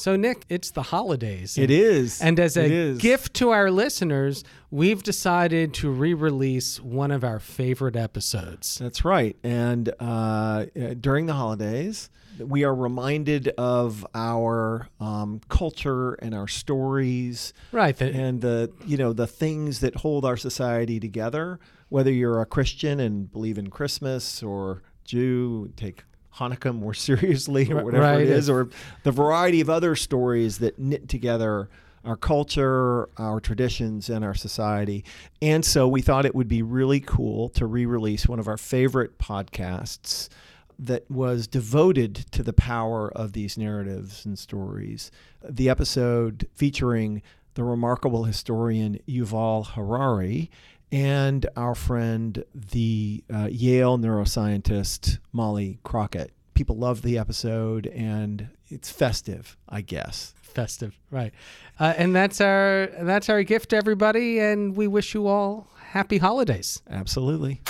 [0.00, 1.58] So, Nick, it's the holidays.
[1.58, 2.20] It is.
[2.20, 2.98] And as It a is.
[2.98, 8.78] gift to our listeners, we've decided to re release one of our favorite episodes.
[8.78, 9.36] That's right.
[9.44, 10.66] And uh, uh,
[11.00, 12.08] during the holidays,
[12.38, 17.94] we are reminded of our um, culture and our stories, Right.
[17.96, 21.60] The, and the you know the things that hold our society together.
[21.90, 26.04] Whether you're a Christian and believe in Christmas, or Jew, take
[26.36, 28.20] Hanukkah more seriously, or whatever Right.
[28.22, 28.68] it is, or
[29.02, 31.68] the variety of other stories that knit together
[32.02, 35.04] our culture, our traditions, and our society.
[35.42, 38.56] And so we thought it would be really cool to re release one of our
[38.56, 40.30] favorite podcasts
[40.78, 45.10] that was devoted to the power of these narratives and stories.
[45.46, 47.20] The episode featuring
[47.52, 50.50] the remarkable historian Yuval Harari
[50.92, 56.32] and our friend, the uh, Yale neuroscientist Molly Crockett.
[56.54, 60.34] People loved the episode, and it's festive, I guess.
[60.42, 60.98] festive.
[61.10, 61.32] Right.
[61.78, 64.38] Uh, and that's our that's our gift to everybody.
[64.40, 66.82] And we wish you all happy holidays.
[66.90, 67.60] Absolutely.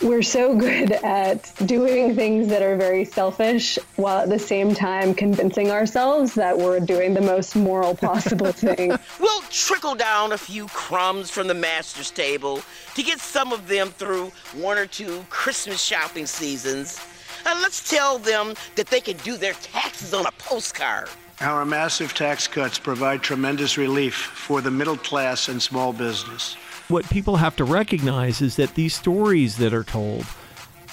[0.00, 5.12] We're so good at doing things that are very selfish while at the same time
[5.12, 8.96] convincing ourselves that we're doing the most moral possible thing.
[9.18, 12.62] We'll trickle down a few crumbs from the master's table
[12.94, 17.00] to get some of them through one or two Christmas shopping seasons.
[17.44, 21.08] And let's tell them that they can do their taxes on a postcard.
[21.40, 26.56] Our massive tax cuts provide tremendous relief for the middle class and small business.
[26.88, 30.24] What people have to recognize is that these stories that are told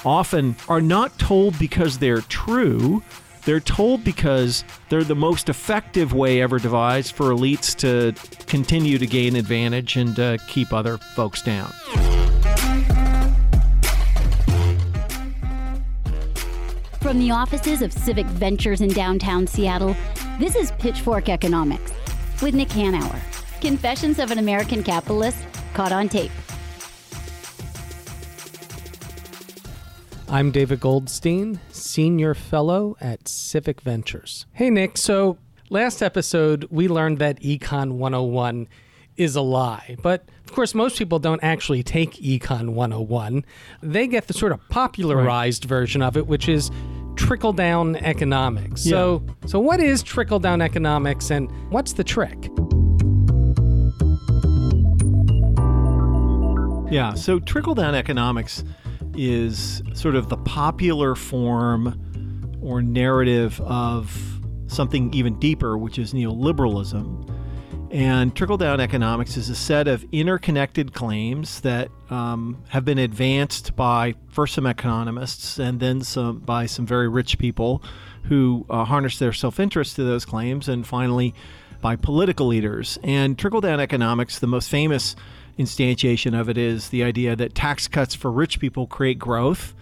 [0.03, 3.01] often are not told because they're true.
[3.45, 8.13] They're told because they're the most effective way ever devised for elites to
[8.45, 11.71] continue to gain advantage and uh, keep other folks down.
[16.99, 19.95] From the offices of Civic Ventures in downtown Seattle,
[20.39, 21.93] this is Pitchfork Economics
[22.41, 23.21] with Nick Hanauer.
[23.61, 25.37] Confessions of an American Capitalist
[25.75, 26.31] caught on tape.
[30.29, 34.45] I'm David Goldstein, Senior Fellow at Civic Ventures.
[34.53, 34.97] Hey, Nick.
[34.97, 35.37] So,
[35.69, 38.67] last episode, we learned that Econ 101
[39.17, 39.97] is a lie.
[40.01, 43.45] But of course, most people don't actually take Econ 101.
[43.83, 46.71] They get the sort of popularized version of it, which is
[47.17, 48.83] trickle down economics.
[48.83, 52.49] So, so what is trickle down economics and what's the trick?
[56.89, 58.63] Yeah, so trickle down economics
[59.15, 67.31] is sort of the popular form or narrative of something even deeper, which is neoliberalism.
[67.91, 73.75] And trickle down economics is a set of interconnected claims that um, have been advanced
[73.75, 77.81] by first some economists and then some by some very rich people
[78.23, 81.33] who uh, harness their self interest to those claims, and finally
[81.81, 82.97] by political leaders.
[83.03, 85.15] And trickle down economics, the most famous
[85.57, 89.73] instantiation of it is the idea that tax cuts for rich people create growth,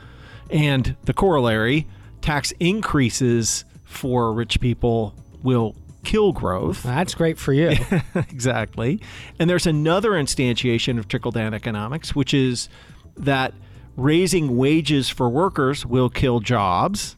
[0.49, 1.87] and the corollary,
[2.21, 6.83] tax increases for rich people will kill growth.
[6.83, 7.71] That's great for you.
[8.15, 8.99] exactly.
[9.39, 12.69] And there's another instantiation of trickle down economics, which is
[13.17, 13.53] that
[13.95, 17.15] raising wages for workers will kill jobs.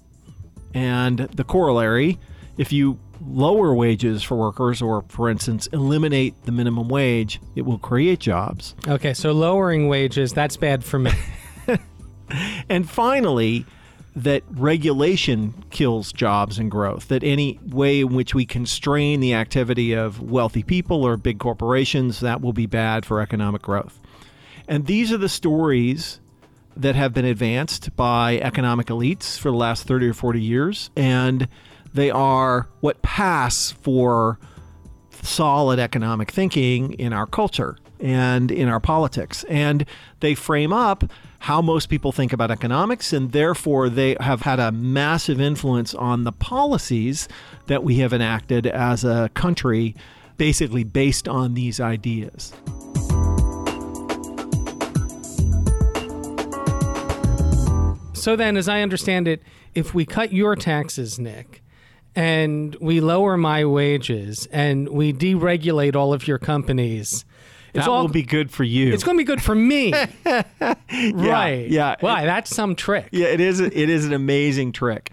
[0.73, 2.19] And the corollary,
[2.57, 7.79] if you lower wages for workers, or for instance, eliminate the minimum wage, it will
[7.79, 8.75] create jobs.
[8.87, 11.11] okay, so lowering wages, that's bad for me.
[12.69, 13.65] And finally,
[14.15, 17.09] that regulation kills jobs and growth.
[17.09, 22.21] That any way in which we constrain the activity of wealthy people or big corporations,
[22.21, 23.99] that will be bad for economic growth.
[24.67, 26.19] And these are the stories
[26.77, 30.89] that have been advanced by economic elites for the last 30 or 40 years.
[30.95, 31.47] And
[31.95, 34.37] they are what pass for
[35.21, 39.45] solid economic thinking in our culture and in our politics.
[39.45, 39.85] And
[40.19, 41.05] they frame up
[41.39, 46.25] how most people think about economics, and therefore they have had a massive influence on
[46.25, 47.29] the policies
[47.67, 49.95] that we have enacted as a country,
[50.37, 52.53] basically based on these ideas.
[58.13, 59.41] So then, as I understand it,
[59.75, 61.61] if we cut your taxes, Nick,
[62.15, 67.25] and we lower my wages and we deregulate all of your companies,
[67.73, 68.93] it's that all will be good for you.
[68.93, 69.93] it's going to be good for me.
[70.25, 71.67] right.
[71.69, 71.95] yeah.
[71.99, 72.25] Why?
[72.25, 73.09] That's some trick.
[73.11, 73.59] Yeah, it is.
[73.59, 75.11] It is an amazing trick,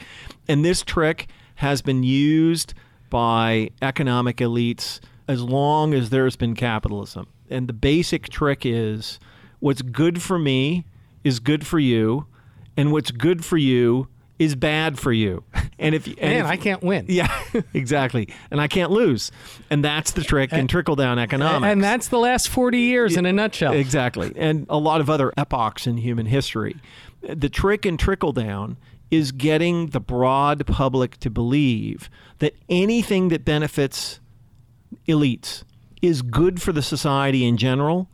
[0.49, 2.75] and this trick has been used
[3.10, 7.26] by economic elites as long as there's been capitalism.
[7.50, 9.20] And the basic trick is,
[9.60, 10.87] what's good for me
[11.22, 12.26] is good for you,
[12.76, 14.08] and what's good for you
[14.38, 15.44] is bad for you.
[15.82, 17.06] And if and Man, if- I can't win.
[17.08, 17.31] yeah,
[17.75, 19.31] exactly, and I can't lose,
[19.70, 21.70] and that's the trick in trickle down economics.
[21.73, 23.73] And that's the last 40 years in a nutshell.
[23.73, 24.32] Exactly.
[24.37, 26.76] And a lot of other epochs in human history.
[27.23, 28.76] The trick in trickle down
[29.11, 32.08] is getting the broad public to believe
[32.38, 34.20] that anything that benefits
[35.08, 35.64] elites
[36.00, 38.08] is good for the society in general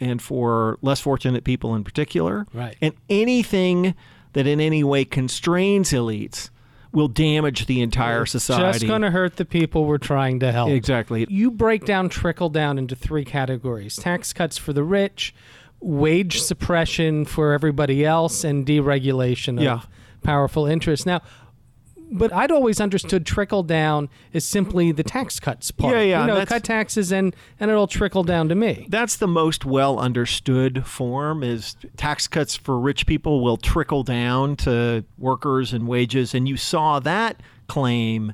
[0.00, 2.46] and for less fortunate people in particular.
[2.52, 2.76] Right.
[2.80, 3.94] And anything
[4.34, 6.50] that in any way constrains elites
[6.94, 8.78] will damage the entire society.
[8.78, 10.70] Just going to hurt the people we're trying to help.
[10.70, 11.26] Exactly.
[11.28, 15.34] You break down trickle down into three categories tax cuts for the rich,
[15.80, 19.80] wage suppression for everybody else, and deregulation of Yeah.
[20.22, 21.04] powerful interests.
[21.04, 21.20] Now,
[22.14, 25.92] but I'd always understood trickle down is simply the tax cuts part.
[25.92, 28.86] Yeah, yeah, You know, cut taxes and, and it'll trickle down to me.
[28.88, 34.54] That's the most well understood form is tax cuts for rich people will trickle down
[34.58, 38.32] to workers and wages and you saw that claim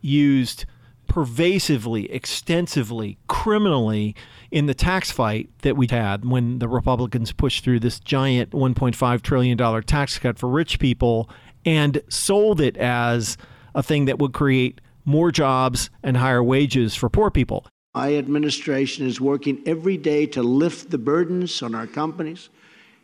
[0.00, 0.64] used
[1.08, 4.14] pervasively, extensively, criminally
[4.50, 9.22] in the tax fight that we had when the Republicans pushed through this giant $1.5
[9.22, 11.28] trillion tax cut for rich people
[11.64, 13.36] and sold it as
[13.74, 17.66] a thing that would create more jobs and higher wages for poor people.
[17.94, 22.48] My administration is working every day to lift the burdens on our companies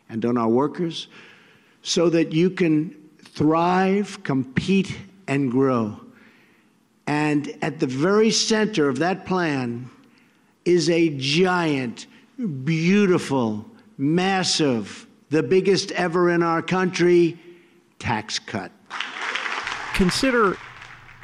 [0.09, 1.07] and on our workers
[1.81, 4.97] so that you can thrive, compete,
[5.27, 5.99] and grow.
[7.05, 9.89] And at the very center of that plan
[10.65, 12.07] is a giant,
[12.63, 13.65] beautiful,
[13.97, 17.37] massive, the biggest ever in our country
[17.99, 18.71] tax cut.
[19.93, 20.57] consider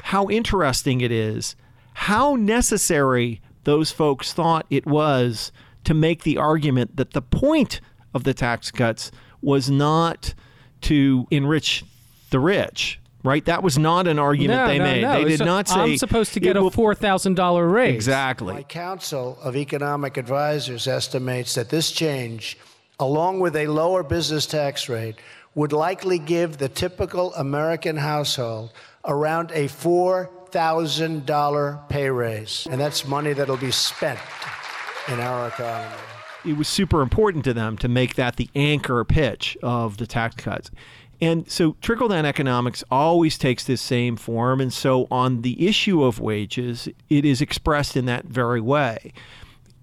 [0.02, 1.56] how interesting it is,
[1.94, 5.50] how necessary those folks thought it was
[5.84, 7.80] to make the argument that the point
[8.14, 9.10] of the tax cuts
[9.42, 10.34] was not
[10.82, 11.84] to enrich
[12.30, 13.00] the rich.
[13.24, 15.02] Right, that was not an argument no, they no, made.
[15.02, 15.12] no.
[15.14, 17.66] They did It's- not say I'm supposed to get it a will- four thousand dollar
[17.66, 17.92] raise.
[17.92, 18.54] Exactly.
[18.54, 18.62] My.
[18.62, 22.56] Council of Economic Advisors estimates that this change,
[23.00, 25.16] along with a lower business tax rate,
[25.56, 28.72] would likely give the typical American household
[29.06, 32.68] around a $4,000 pay raise.
[32.70, 34.20] And that's money that'll be spent
[35.08, 35.96] in our economy.
[36.44, 40.36] it was super important to them to make that the anchor pitch of the tax
[40.36, 40.70] cuts.
[41.20, 44.60] And so trickle down economics always takes this same form.
[44.60, 49.14] And so on the issue of wages, it is expressed in that very way.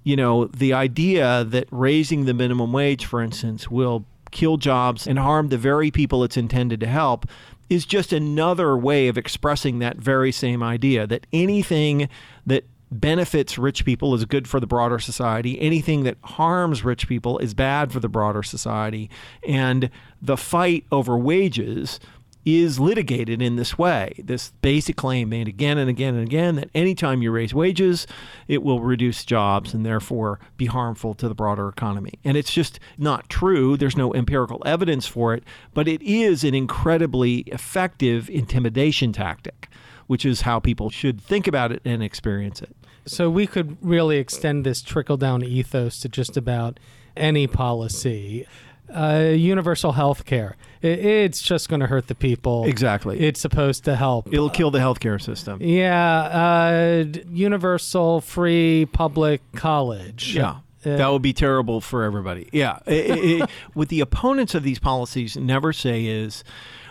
[0.04, 5.18] You know, the idea that raising the minimum wage, for instance, will kill jobs and
[5.18, 7.26] harm the very people it's intended to help
[7.70, 12.10] is just another way of expressing that very same idea that anything
[12.46, 15.60] that benefits rich people is good for the broader society.
[15.60, 19.10] Anything that harms rich people is bad for the broader society.
[19.48, 19.90] And
[20.22, 22.00] the fight over wages
[22.46, 24.14] is litigated in this way.
[24.24, 28.06] This basic claim made again and again and again that anytime you raise wages,
[28.48, 32.14] it will reduce jobs and therefore be harmful to the broader economy.
[32.24, 33.78] And it's just not true.
[33.78, 35.44] There's no empirical evidence for it,
[35.74, 39.70] but it is an incredibly effective intimidation tactic,
[40.08, 42.76] which is how people should think about it and experience it.
[43.06, 46.80] So we could really extend this trickle down ethos to just about
[47.16, 48.48] any policy.
[48.94, 50.56] Uh, universal health care.
[50.82, 52.66] it's just going to hurt the people.
[52.66, 53.20] Exactly.
[53.20, 54.28] It's supposed to help.
[54.34, 55.60] It'll kill the healthcare system.
[55.62, 56.22] yeah.
[56.24, 60.36] Uh, universal free public college.
[60.36, 60.58] Yeah.
[60.86, 62.50] Uh, that would be terrible for everybody.
[62.52, 62.80] Yeah.
[62.86, 66.44] It- it- it- what the opponents of these policies never say is,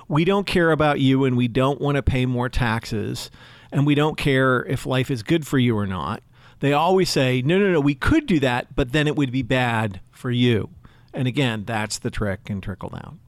[0.09, 3.31] we don't care about you and we don't want to pay more taxes
[3.71, 6.23] and we don't care if life is good for you or not.
[6.61, 9.43] They always say, no, no, no, we could do that, but then it would be
[9.43, 10.71] bad for you.
[11.15, 13.21] And again, that's the trick and trickle down.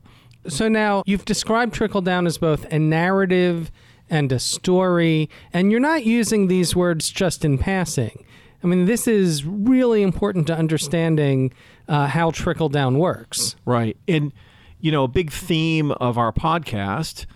[0.49, 3.71] So now you've described trickle down as both a narrative
[4.11, 8.25] and a story, and you're not using these words just in passing.
[8.63, 11.53] I mean, this is really important to understanding
[11.89, 13.57] uh, how trickle down works.
[13.65, 13.97] Right.
[14.09, 14.33] And,
[14.81, 17.27] you know, a big theme of our podcast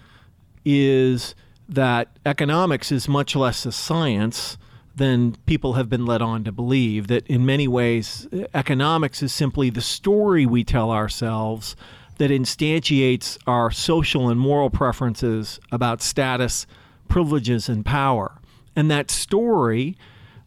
[0.64, 1.34] is
[1.68, 4.56] that economics is much less a science
[4.98, 7.06] than people have been led on to believe.
[7.08, 11.74] That in many ways, economics is simply the story we tell ourselves
[12.18, 16.66] that instantiates our social and moral preferences about status,
[17.08, 18.38] privileges, and power.
[18.76, 19.96] And that story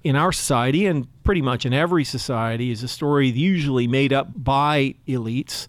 [0.04, 4.30] in our society and pretty much in every society is a story usually made up
[4.36, 5.68] by elites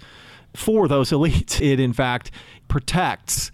[0.54, 1.60] for those elites.
[1.60, 2.30] It, in fact,
[2.68, 3.52] protects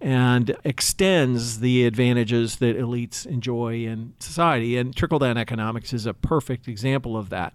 [0.00, 4.76] and extends the advantages that elites enjoy in society.
[4.76, 7.54] And trickle down economics is a perfect example of that.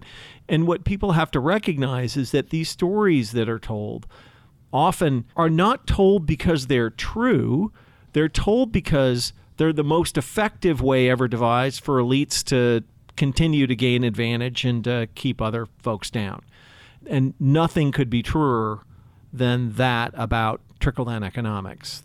[0.50, 4.08] And what people have to recognize is that these stories that are told
[4.74, 7.72] often are not told because they're true.
[8.14, 12.84] They're told because they're the most effective way ever devised for elites to
[13.16, 16.42] continue to gain advantage and to keep other folks down.
[17.06, 18.80] And nothing could be truer
[19.32, 22.04] than that about trickle down economics.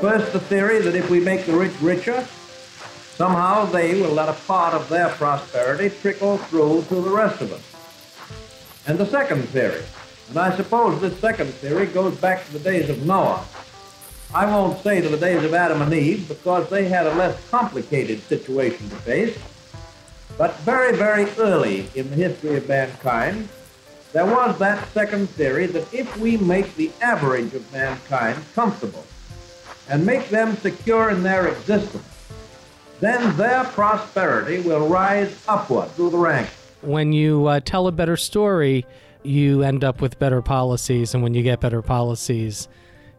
[0.00, 2.26] First, the theory that if we make the rich richer,
[3.16, 7.52] somehow they will let a part of their prosperity trickle through to the rest of
[7.52, 7.62] us.
[8.86, 9.82] And the second theory,
[10.28, 13.44] and I suppose this second theory goes back to the days of Noah.
[14.34, 17.38] I won't say to the days of Adam and Eve because they had a less
[17.48, 19.38] complicated situation to face.
[20.36, 23.48] But very, very early in the history of mankind,
[24.12, 29.06] there was that second theory that if we make the average of mankind comfortable
[29.88, 32.04] and make them secure in their existence,
[33.00, 36.52] then their prosperity will rise upward through the ranks.
[36.82, 38.86] When you uh, tell a better story,
[39.22, 41.14] you end up with better policies.
[41.14, 42.68] And when you get better policies,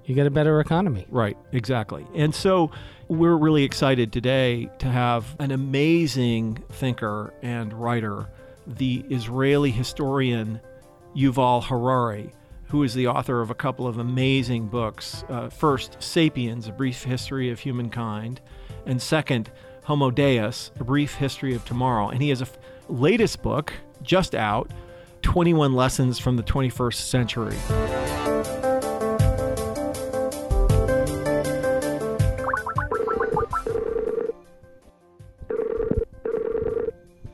[0.05, 1.05] you get a better economy.
[1.09, 2.05] Right, exactly.
[2.13, 2.71] And so
[3.07, 8.27] we're really excited today to have an amazing thinker and writer,
[8.67, 10.61] the Israeli historian
[11.15, 12.31] Yuval Harari,
[12.75, 15.23] who is the author of a couple of amazing books.
[15.29, 18.41] Uh, first, Sapiens, A Brief History of Humankind,
[18.85, 19.49] and second,
[19.85, 22.09] Homo Deus, A Brief History of Tomorrow.
[22.09, 22.57] And he has a f-
[22.89, 24.71] latest book just out
[25.21, 27.55] 21 Lessons from the 21st Century.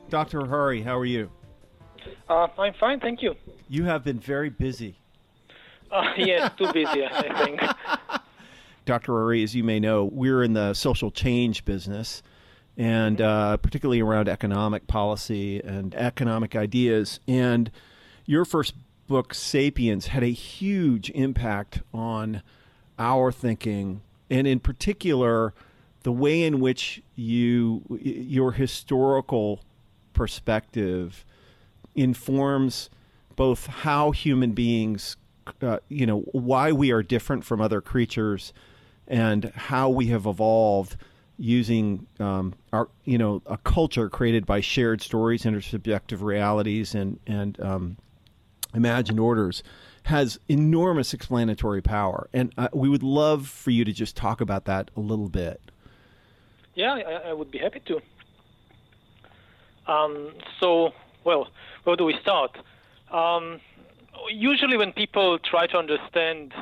[0.08, 0.46] Dr.
[0.46, 1.32] Harari, how are you?
[2.30, 3.34] Uh, I'm fine, thank you.
[3.68, 5.01] You have been very busy.
[5.92, 7.60] Uh, yes, too busy, I think.
[8.84, 9.12] Dr.
[9.12, 12.22] Harari, as you may know, we're in the social change business,
[12.76, 17.20] and uh, particularly around economic policy and economic ideas.
[17.28, 17.70] And
[18.26, 18.74] your first
[19.06, 22.42] book, Sapiens, had a huge impact on
[22.98, 25.54] our thinking, and in particular,
[26.02, 29.60] the way in which you your historical
[30.12, 31.24] perspective
[31.94, 32.90] informs
[33.36, 35.16] both how human beings,
[35.60, 38.52] uh, you know, why we are different from other creatures,
[39.06, 40.96] and how we have evolved
[41.38, 47.60] using um, our, you know, a culture created by shared stories, intersubjective realities, and and
[47.60, 47.96] um,
[48.74, 49.62] imagined orders
[50.04, 52.28] has enormous explanatory power.
[52.32, 55.60] And uh, we would love for you to just talk about that a little bit.
[56.74, 58.00] Yeah, I, I would be happy to.
[59.86, 60.92] Um, so,
[61.24, 61.48] well,
[61.84, 62.56] where do we start?
[63.10, 63.60] Um,
[64.30, 66.52] usually, when people try to understand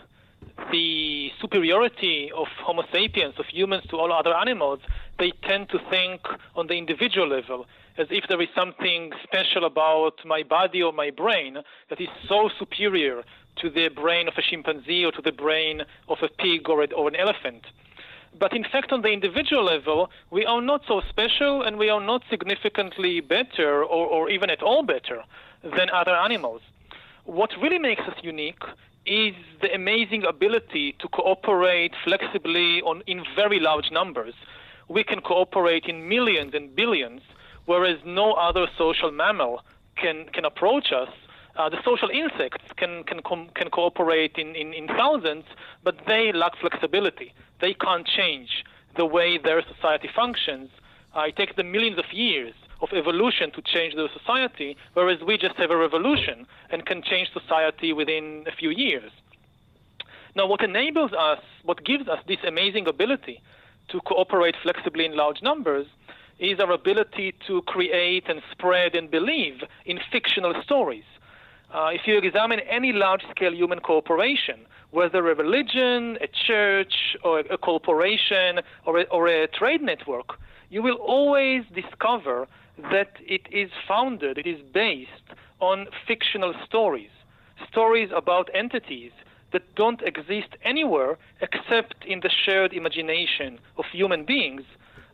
[0.70, 4.80] the superiority of Homo sapiens, of humans to all other animals,
[5.18, 6.20] they tend to think
[6.54, 7.66] on the individual level,
[7.98, 12.50] as if there is something special about my body or my brain that is so
[12.58, 13.22] superior
[13.56, 16.92] to the brain of a chimpanzee or to the brain of a pig or, a,
[16.92, 17.66] or an elephant.
[18.38, 22.00] But in fact, on the individual level, we are not so special and we are
[22.00, 25.24] not significantly better or, or even at all better
[25.62, 26.62] than other animals.
[27.30, 28.64] What really makes us unique
[29.06, 34.34] is the amazing ability to cooperate flexibly on, in very large numbers.
[34.88, 37.22] We can cooperate in millions and billions,
[37.66, 39.62] whereas no other social mammal
[39.94, 41.08] can, can approach us.
[41.54, 45.44] Uh, the social insects can, can, com- can cooperate in, in, in thousands,
[45.84, 47.32] but they lack flexibility.
[47.60, 48.64] They can't change
[48.96, 50.68] the way their society functions.
[51.16, 55.36] Uh, it takes them millions of years of evolution to change the society, whereas we
[55.36, 59.10] just have a revolution and can change society within a few years.
[60.36, 63.42] Now, what enables us, what gives us this amazing ability
[63.88, 65.86] to cooperate flexibly in large numbers
[66.38, 71.04] is our ability to create and spread and believe in fictional stories.
[71.72, 74.60] Uh, if you examine any large scale human cooperation,
[74.90, 80.82] whether a religion, a church, or a corporation, or a, or a trade network, you
[80.82, 82.48] will always discover
[82.82, 85.10] that it is founded, it is based
[85.60, 87.10] on fictional stories,
[87.70, 89.12] stories about entities
[89.52, 94.62] that don't exist anywhere except in the shared imagination of human beings.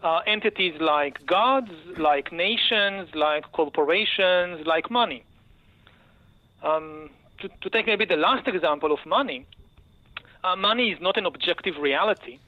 [0.02, 5.24] Uh, entities like gods, like nations, like corporations, like money.
[6.62, 9.46] Um, to, to, take maybe the last example of money,
[10.44, 12.38] uh, money is not an objective reality.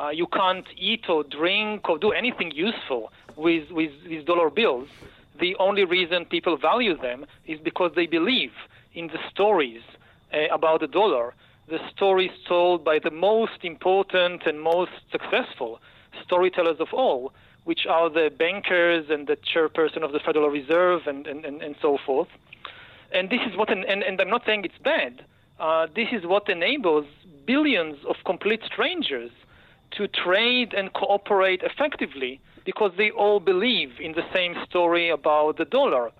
[0.00, 4.88] Uh, you can't eat or drink or do anything useful with, with, with dollar bills.
[5.40, 8.52] The only reason people value them is because they believe
[8.94, 9.82] in the stories
[10.32, 11.34] uh, about the dollar,
[11.68, 15.80] the stories told by the most important and most successful
[16.24, 17.32] storytellers of all,
[17.64, 21.76] which are the bankers and the chairperson of the Federal Reserve and, and, and, and
[21.82, 22.28] so forth.
[23.12, 25.24] And this is what, and, and I'm not saying it's bad.
[25.58, 27.06] uh, this is what enables
[27.46, 29.30] billions of complete strangers
[29.92, 35.64] to trade and cooperate effectively because they all believe in the same story about the
[35.64, 36.10] dollar.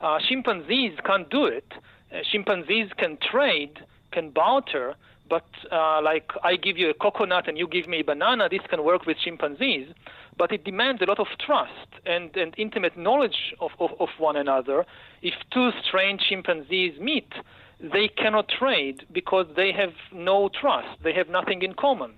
[0.00, 1.72] Uh, chimpanzees can't do it.
[2.12, 3.78] Uh, chimpanzees can trade,
[4.12, 4.94] can barter,
[5.28, 8.60] but uh, like I give you a coconut and you give me a banana, this
[8.68, 9.88] can work with chimpanzees.
[10.36, 14.36] But it demands a lot of trust and, and intimate knowledge of, of, of one
[14.36, 14.86] another.
[15.22, 17.32] If two strange chimpanzees meet,
[17.80, 21.02] they cannot trade because they have no trust.
[21.02, 22.14] They have nothing in common.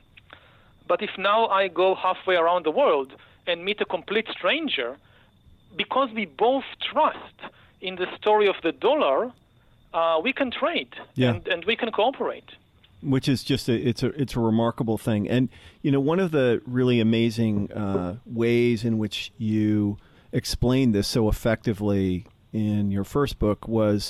[0.93, 3.11] But if now I go halfway around the world
[3.47, 4.99] and meet a complete stranger,
[5.75, 7.39] because we both trust
[7.81, 9.33] in the story of the dollar,
[9.95, 11.31] uh, we can trade Yeah.
[11.31, 12.51] and, and we can cooperate.
[13.15, 15.45] which is just a it's a it's a remarkable thing and
[15.85, 18.11] you know one of the really amazing uh,
[18.43, 19.97] ways in which you
[20.41, 22.07] explained this so effectively
[22.53, 24.01] in your first book was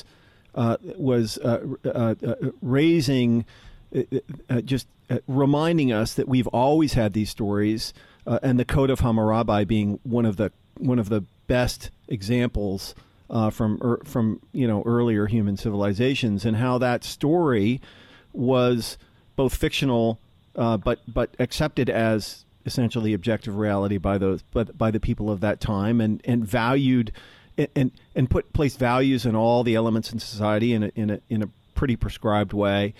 [0.63, 0.77] uh,
[1.11, 3.31] was uh, uh, uh, raising
[3.95, 4.03] uh,
[4.49, 7.93] uh, just uh, reminding us that we've always had these stories
[8.27, 12.95] uh, and the code of Hammurabi being one of the one of the best examples
[13.31, 17.81] uh, from er, from you know earlier human civilizations and how that story
[18.33, 18.97] was
[19.37, 20.19] both fictional
[20.57, 25.41] uh, but but accepted as essentially objective reality by those but by the people of
[25.41, 27.13] that time and and valued
[27.75, 31.21] and and put placed values in all the elements in society in a in a
[31.29, 32.95] in a pretty prescribed way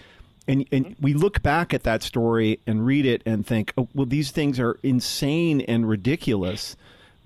[0.49, 4.07] and and we look back at that story and read it and think oh, well
[4.07, 6.77] these things are insane and ridiculous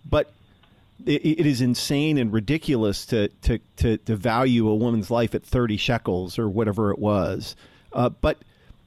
[0.09, 0.33] but
[1.05, 5.45] it, it is insane and ridiculous to, to, to, to value a woman's life at
[5.45, 7.57] 30 shekels or whatever it was.
[7.93, 8.39] Uh, but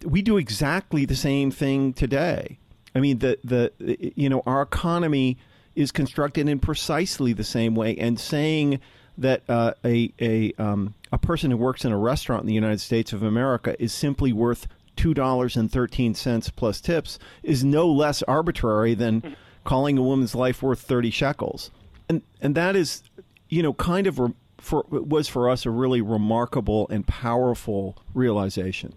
[0.04, 2.58] we do exactly the same thing today.
[2.96, 5.38] I mean, the, the, you know, our economy
[5.76, 8.80] is constructed in precisely the same way and saying
[9.20, 12.80] that uh, a, a, um, a person who works in a restaurant in the United
[12.80, 19.98] States of America is simply worth $2.13 plus tips is no less arbitrary than calling
[19.98, 21.72] a woman's life worth 30 shekels.
[22.10, 23.04] And and that is
[23.50, 28.94] you know kind of re- for was for us a really remarkable and powerful realization.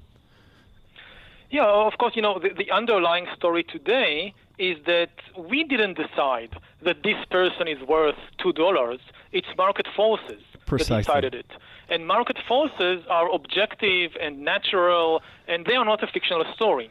[1.50, 6.50] Yeah, of course, you know, the, the underlying story today is that we didn't decide
[6.82, 8.98] that this person is worth $2.
[9.32, 10.96] It's market forces Precisely.
[10.96, 11.46] that decided it.
[11.88, 16.90] And market forces are objective and natural, and they are not a fictional story.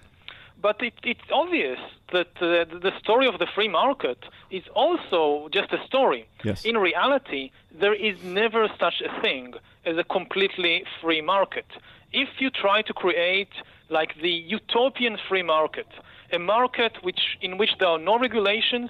[0.62, 1.80] But it, it's obvious
[2.12, 4.20] that uh, the story of the free market
[4.52, 6.28] is also just a story.
[6.44, 6.66] Yes.
[6.66, 9.54] In reality, there is never such a thing
[9.86, 11.66] as a completely free market.
[12.14, 13.50] If you try to create
[13.90, 15.88] like the utopian free market,
[16.32, 18.90] a market which in which there are no regulations,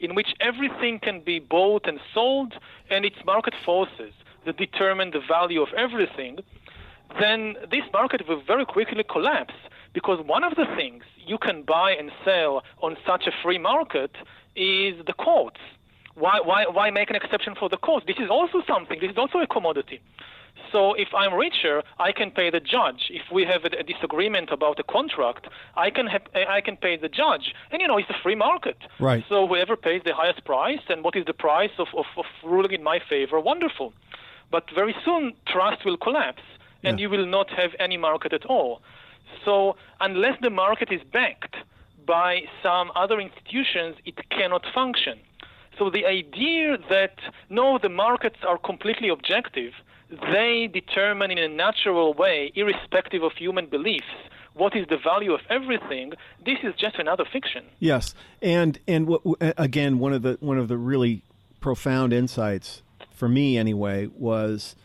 [0.00, 2.54] in which everything can be bought and sold,
[2.90, 4.12] and it's market forces
[4.44, 6.38] that determine the value of everything,
[7.20, 9.54] then this market will very quickly collapse
[9.92, 14.10] because one of the things you can buy and sell on such a free market
[14.54, 15.60] is the courts.
[16.14, 18.06] Why, why, why make an exception for the courts?
[18.06, 20.00] This is also something, this is also a commodity.
[20.72, 23.10] So if I'm richer, I can pay the judge.
[23.10, 26.96] If we have a, a disagreement about a contract, I can have, I can pay
[26.96, 27.54] the judge.
[27.70, 28.78] And you know, it's a free market.
[28.98, 29.24] Right.
[29.28, 32.72] So whoever pays the highest price, and what is the price of, of, of ruling
[32.72, 33.38] in my favor?
[33.40, 33.92] Wonderful.
[34.50, 36.42] But very soon, trust will collapse,
[36.82, 37.02] and Yeah.
[37.02, 38.80] you will not have any market at all.
[39.44, 41.56] So unless the market is backed
[42.06, 45.18] by some other institutions, it cannot function.
[45.78, 47.16] So the idea that
[47.50, 49.72] no, the markets are completely objective,
[50.10, 54.06] they determine in a natural way, irrespective of human beliefs,
[54.54, 56.12] what is the value of everything.
[56.44, 57.64] This is just another fiction.
[57.78, 61.22] yes and and what, again one of the one of the really
[61.60, 62.82] profound insights
[63.14, 64.76] for me anyway was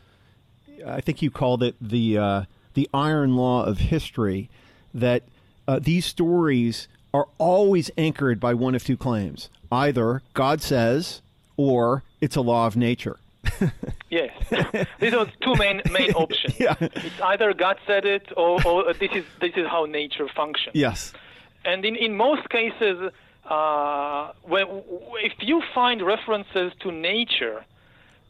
[0.86, 4.50] I think you called it the uh, the iron law of history
[4.94, 5.24] that
[5.68, 11.22] uh, these stories are always anchored by one of two claims either God says
[11.56, 13.18] or it's a law of nature
[14.12, 14.32] Yes,
[15.00, 16.60] these are two main main options.
[16.60, 16.76] Yeah.
[16.82, 20.76] It's either God said it, or, or this is this is how nature functions.
[20.76, 21.14] yes
[21.64, 22.98] And in, in most cases,
[23.50, 24.66] uh, when,
[25.30, 27.64] if you find references to nature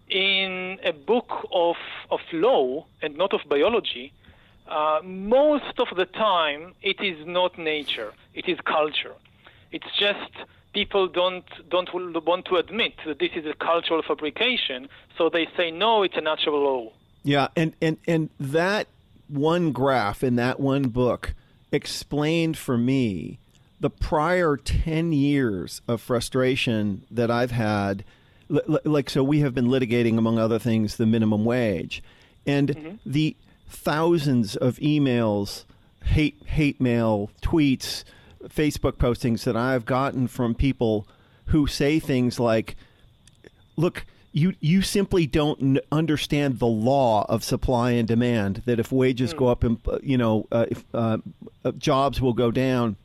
[0.10, 1.78] in a book of,
[2.10, 4.14] of law and not of biology,
[4.68, 9.16] uh, most of the time it is not nature, it is culture.
[9.72, 10.34] It's just
[10.74, 15.72] people don't, don't want to admit that this is a cultural fabrication, so they say,
[15.72, 16.92] no, it's a natural law.
[17.24, 18.88] Yeah, and and and that
[19.28, 21.36] one graph in that one book
[21.72, 23.38] explained for me
[23.80, 28.04] the prior 10 years of frustration that I've had
[28.50, 32.04] like so we have been litigating among other things the minimum wage
[32.46, 32.96] and mm-hmm.
[33.06, 33.36] the
[33.70, 35.64] thousands of emails,
[36.04, 38.04] hate hate mail, tweets,
[38.50, 41.08] Facebook postings that I've gotten from people
[41.48, 42.76] who say things like,
[43.76, 48.64] "Look, you you simply don't n- understand the law of supply and demand.
[48.66, 51.18] That if wages go up, and uh, you know, uh, if uh,
[51.64, 52.98] uh, jobs will go down."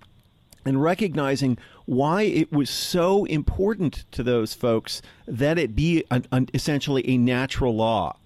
[0.64, 6.48] And recognizing why it was so important to those folks that it be an, an,
[6.52, 8.16] essentially a natural law,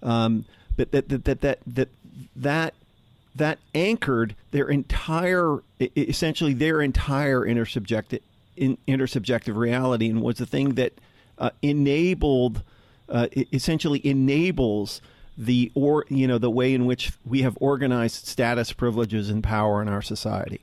[0.00, 0.44] um,
[0.76, 1.88] but that that that that that
[2.36, 2.74] that
[3.40, 5.58] that anchored their entire,
[5.96, 8.20] essentially their entire intersubjective
[8.56, 10.92] in, intersubjective reality, and was the thing that
[11.38, 12.62] uh, enabled,
[13.08, 15.00] uh, essentially enables
[15.38, 19.80] the or you know the way in which we have organized status, privileges, and power
[19.82, 20.60] in our society.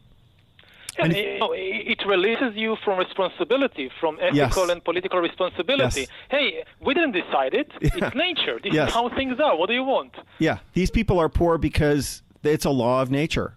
[1.00, 4.70] Yeah, you know, it releases you from responsibility, from ethical Yes.
[4.72, 6.02] and political responsibility.
[6.02, 6.10] Yes.
[6.30, 7.70] Hey, we didn't decide it.
[7.82, 8.60] It's nature.
[8.64, 8.90] This Yes.
[8.90, 9.56] is how things are.
[9.56, 10.14] What do you want?
[10.40, 13.56] Yeah, these people are poor because it's a law of nature.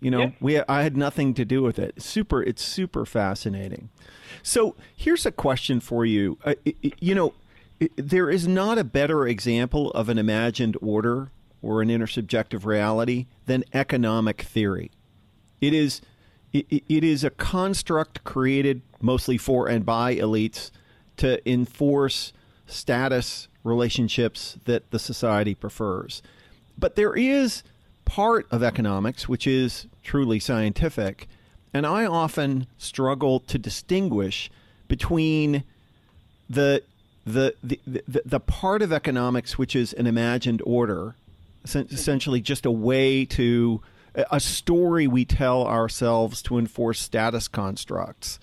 [0.00, 0.30] You know, Yeah.
[0.40, 2.02] we I had nothing to do with it.
[2.02, 3.88] Super, it's super fascinating.
[4.42, 6.36] So here's a question for you.
[6.44, 6.54] Uh,
[7.00, 7.32] you know,
[7.96, 11.30] there is not a better example of an imagined order
[11.62, 14.90] or an intersubjective reality than economic theory.
[15.60, 16.00] It is
[16.52, 20.70] it- it is a construct created mostly for and by elites
[21.16, 22.32] to enforce
[22.66, 26.22] status relationships that the society prefers.
[26.78, 27.64] But there is
[28.04, 31.28] part of economics which is truly scientific,
[31.72, 34.50] and I often struggle to distinguish
[34.88, 35.64] between
[36.48, 36.82] the
[37.26, 41.14] the, the, the, the part of economics which is an imagined order,
[41.66, 41.94] mm-hmm.
[41.94, 43.80] essentially just a way to
[44.14, 48.38] a story we tell ourselves to enforce status constructs,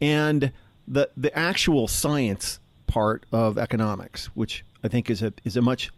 [0.00, 0.52] and
[0.86, 5.90] the the actual science part of economics, which I think is a is a much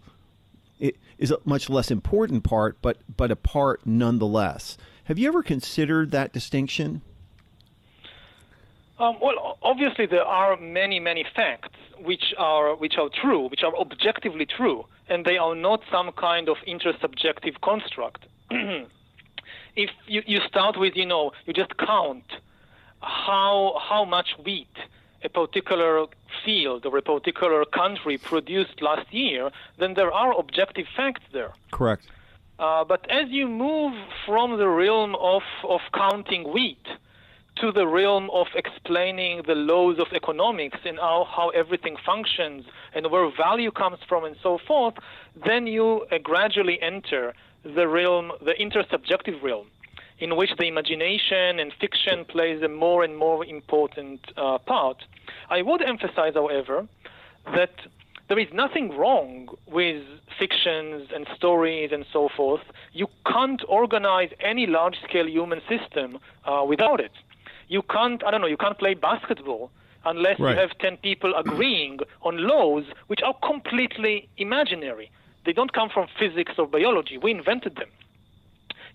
[0.78, 4.76] it is a much less important part, but but a part nonetheless.
[5.04, 7.02] Have you ever considered that distinction?
[8.98, 13.74] Um, well, obviously there are many, many facts which are which are true, which are
[13.76, 18.26] objectively true, and they are not some kind of intersubjective construct.
[18.50, 22.24] if you, you start with, you know, you just count
[23.00, 24.74] how how much wheat
[25.22, 26.06] a particular
[26.44, 31.52] field or a particular country produced last year, then there are objective facts there.
[31.72, 32.06] Correct.
[32.58, 33.94] Uh, but as you move
[34.26, 36.84] from the realm of, of counting wheat
[37.60, 43.10] to the realm of explaining the laws of economics and how, how everything functions and
[43.10, 44.94] where value comes from and so forth,
[45.44, 49.66] then you uh, gradually enter the realm, the intersubjective realm,
[50.20, 55.04] in which the imagination and fiction plays a more and more important uh, part.
[55.50, 56.86] I would emphasize, however,
[57.54, 57.72] that
[58.28, 60.02] there is nothing wrong with
[60.38, 62.60] fictions and stories and so forth.
[62.92, 67.12] You can't organize any large scale human system uh, without it.
[67.68, 69.70] You can't, I don't know, you can't play basketball
[70.04, 70.54] unless Right.
[70.54, 75.10] you have 10 people agreeing on laws which are completely imaginary.
[75.46, 77.16] They don't come from physics or biology.
[77.18, 77.88] We invented them.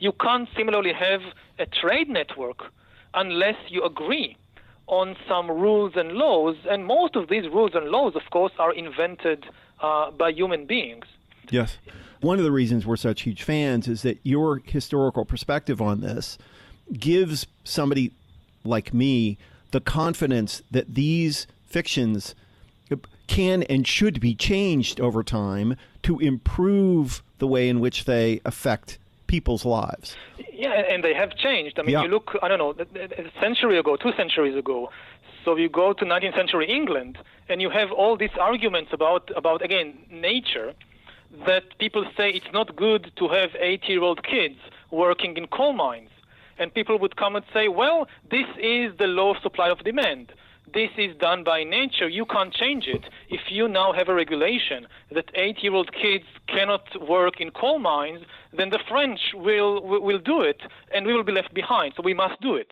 [0.04, 1.22] You can't similarly have
[1.58, 2.74] a trade network
[3.14, 4.36] unless you agree
[4.88, 8.74] on some rules and laws, and most of these rules and laws, of course, are
[8.74, 9.46] invented
[9.80, 11.06] uh, by human beings.
[11.50, 11.78] Yes.
[12.20, 16.38] One of the reasons we're such huge fans is that your historical perspective on this
[16.92, 18.12] gives somebody
[18.66, 19.38] like me
[19.72, 22.36] the confidence that these fictions
[23.28, 29.00] can and should be changed over time to improve the way in which they affect
[29.36, 30.10] people's lives.
[30.64, 31.76] Yeah, and they have changed.
[31.80, 32.04] I mean, Yeah.
[32.06, 32.74] you look, I don't know,
[33.28, 34.78] a century ago, two centuries ago.
[35.44, 37.14] So you go to 19th century England,
[37.50, 39.90] and you have all these arguments about, about again,
[40.30, 40.70] nature,
[41.50, 44.60] that people say it's not good to have eight-year-old kids
[45.04, 46.12] working in coal mines.
[46.60, 48.00] And people would come and say, well,
[48.36, 50.26] this is the law of supply of demand.
[50.80, 52.08] This is done by nature.
[52.20, 53.04] You can't change it.
[53.38, 54.82] If you now have a regulation
[55.16, 58.22] that eight-year-old kids cannot work in coal mines,
[58.58, 60.62] then the French will will do it,
[60.94, 61.94] and we will be left behind.
[61.96, 62.72] So we must do it.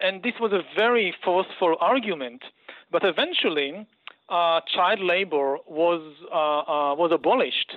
[0.00, 2.42] And this was a very forceful argument.
[2.90, 3.86] But eventually,
[4.28, 7.70] uh, child labor was uh, uh, was abolished,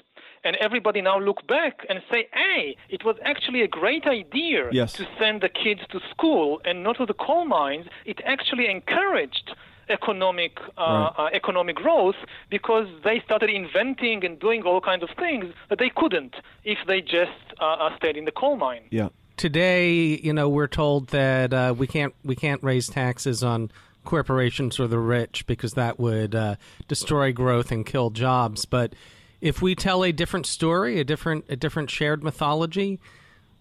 [0.44, 4.94] and everybody now look back and say, "Hey, it was actually a great idea Yes.
[4.94, 7.88] to send the kids to school and not to the coal mines.
[8.06, 9.48] It actually encouraged."
[9.90, 11.12] Economic uh, Right.
[11.18, 12.16] uh, economic growth
[12.50, 17.02] because they started inventing and doing all kinds of things that they couldn't if they
[17.02, 18.84] just uh, uh, stayed in the coal mine.
[18.90, 19.10] Yeah.
[19.38, 19.92] Today,
[20.24, 23.72] you know, we're told that uh, we can't we can't raise taxes on
[24.06, 26.56] corporations or the rich because that would uh,
[26.88, 28.66] destroy growth and kill jobs.
[28.66, 28.94] But
[29.42, 33.00] if we tell a different story, a different a different shared mythology,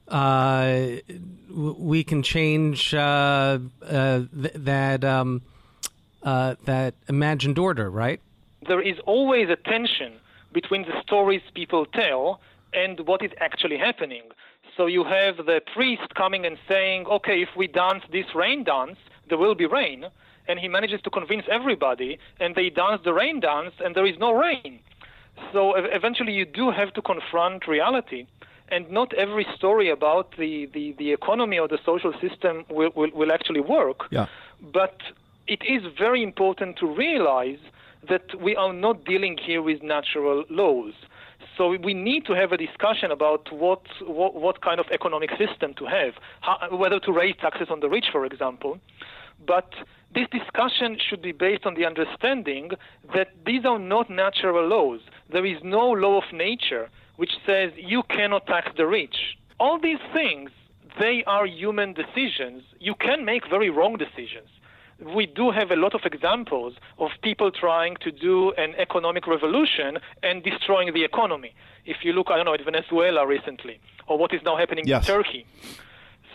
[0.09, 0.87] uh,
[1.51, 5.43] we can change uh, uh, th- that um,
[6.23, 8.21] uh, that imagined order, right?
[8.67, 10.15] There is always a tension
[10.53, 12.41] between the stories people tell
[12.73, 14.23] and what is actually happening.
[14.77, 18.99] So you have the priest coming and saying, "Okay, if we dance this rain dance,
[19.29, 20.07] there will be rain,"
[20.49, 24.19] and he manages to convince everybody, and they dance the rain dance, and there is
[24.19, 24.81] no rain.
[25.53, 28.27] So eventually, you do have to confront reality
[28.73, 33.11] and not every story about the, the, the economy or the social system will, will,
[33.15, 34.07] will actually work.
[34.11, 34.27] Yeah.
[34.73, 34.97] But
[35.47, 37.59] it is very important to realize
[38.09, 40.95] that we are not dealing here with natural laws.
[41.57, 45.75] So we need to have a discussion about what, what, what kind of economic system
[45.75, 48.79] to have, how, whether to raise taxes on the rich, for example.
[49.47, 49.73] But
[50.15, 52.71] this discussion should be based on the understanding
[53.15, 55.01] that these are not natural laws.
[55.31, 59.37] There is no law of nature which says you cannot tax the rich.
[59.61, 60.51] All these things,
[60.99, 62.63] they are human decisions.
[62.81, 64.49] You can make very wrong decisions.
[65.01, 69.99] We do have a lot of examples of people trying to do an economic revolution
[70.23, 71.55] and destroying the economy.
[71.85, 75.09] If you look, I don't know, at Venezuela recently, or what is now happening yes.
[75.09, 75.47] in Turkey.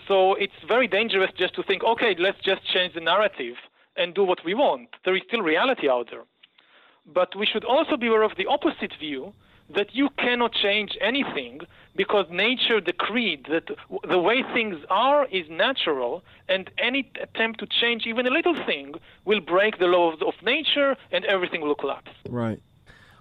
[0.08, 3.56] So it's very dangerous just to think, okay, let's just change the narrative
[3.96, 4.90] and do what we want.
[5.06, 6.24] There is still reality out there.
[7.06, 9.34] But we should also be aware of the opposite view
[9.76, 11.62] that you cannot change anything
[11.96, 13.68] because nature decreed that
[14.08, 18.94] the way things are is natural, and any attempt to change even a little thing
[19.26, 22.12] will break the law of, of nature and everything will collapse.
[22.30, 22.62] Right.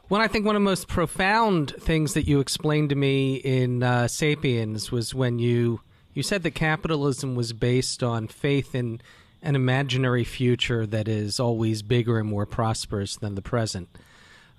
[0.09, 3.83] Well, I think one of the most profound things that you explained to me in
[3.83, 5.81] uh, *Sapiens* was when you
[6.15, 9.01] you said that capitalism was based on faith in
[9.43, 13.89] an imaginary future that is always bigger and more prosperous than the present.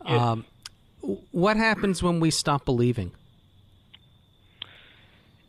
[0.06, 0.22] Yes.
[0.22, 0.46] Um,
[1.32, 3.12] what happens when we stop believing?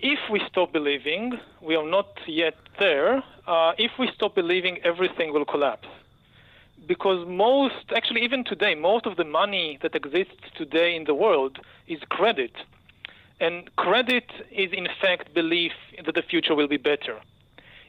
[0.01, 3.25] If we stop believing, we are not yet there.
[3.47, 5.89] Uh, if we stop believing, everything will collapse.
[6.87, 11.59] Because most, actually, even today, most of the money that exists today in the world
[11.89, 12.53] is credit.
[13.41, 15.73] And credit is, in fact, belief
[16.05, 17.19] that the future will be better.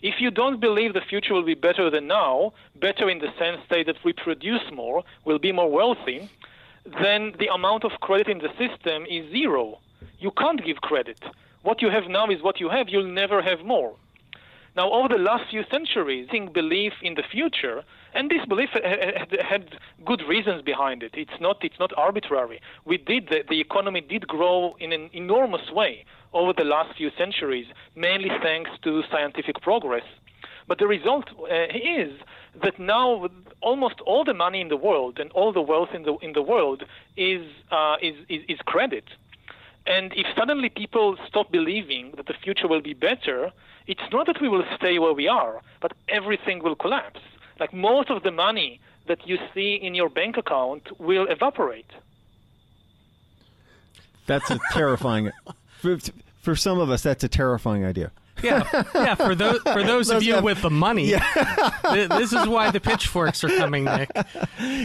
[0.02, 3.60] If you don't believe the future will be better than now, better in the sense
[3.70, 6.30] say, that we produce more, will be more wealthy,
[6.86, 9.80] then the amount of credit in the system is zero.
[10.20, 11.20] You can't give credit.
[11.64, 12.90] What you have now is what you have.
[12.90, 13.96] You'll never have more.
[14.76, 18.70] Now, over the last few centuries, belief in the future, and this belief
[19.54, 21.12] had good reasons behind it.
[21.16, 22.62] It's not, it's not arbitrary.
[22.86, 27.12] We did, the, the economy did grow in an enormous way over the last few
[27.18, 27.66] centuries,
[27.96, 30.04] mainly thanks to scientific progress.
[30.68, 32.12] But the result uh, is
[32.64, 33.30] that now
[33.62, 36.42] almost all the money in the world and all the wealth in the in the
[36.42, 36.84] world
[37.18, 39.06] is uh, is, is, is credit.
[39.86, 43.52] And if suddenly people stop believing that the future will be better,
[43.88, 47.22] it's not that we will stay where we are, but everything will collapse.
[47.60, 51.90] Like most of the money that you see in your bank account will evaporate.
[54.28, 55.32] That's a terrifying.
[55.80, 55.98] for,
[56.42, 58.12] for some of us, that's a terrifying idea.
[58.44, 58.64] Yeah,
[58.96, 59.16] yeah.
[59.16, 61.24] For those for those of you have- with the money, Yeah.
[61.94, 64.10] th- this is why the pitchforks are coming, Nick.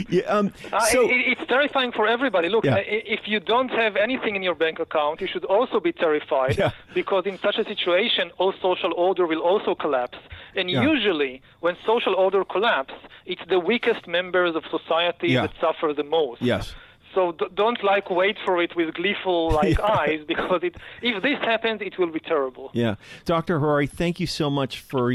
[0.08, 2.48] Yeah, um, Uh, it, it's terrifying for everybody.
[2.48, 2.76] Look, Yeah.
[2.76, 2.82] uh,
[3.16, 6.70] if you don't have anything in your bank account, you should also be terrified Yeah.
[6.94, 10.18] because in such a situation, all social order will also collapse.
[10.56, 10.82] And Yeah.
[10.92, 15.42] usually, when social order collapses, it's the weakest members of society Yeah.
[15.42, 16.42] that suffer the most.
[16.42, 16.74] yes.
[17.14, 21.38] So d- don't like wait for it with gleeful like eyes because it, if this
[21.40, 22.70] happens, it will be terrible.
[22.74, 22.96] Yeah.
[23.24, 23.60] Dr.
[23.60, 25.12] Harari, thank you so much for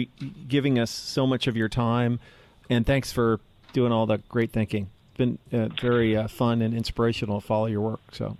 [0.47, 2.19] giving us so much of your time,
[2.69, 3.39] and thanks for
[3.73, 4.89] doing all the great thinking.
[5.09, 8.01] It's been uh, very uh, fun and inspirational to follow your work.
[8.13, 8.37] So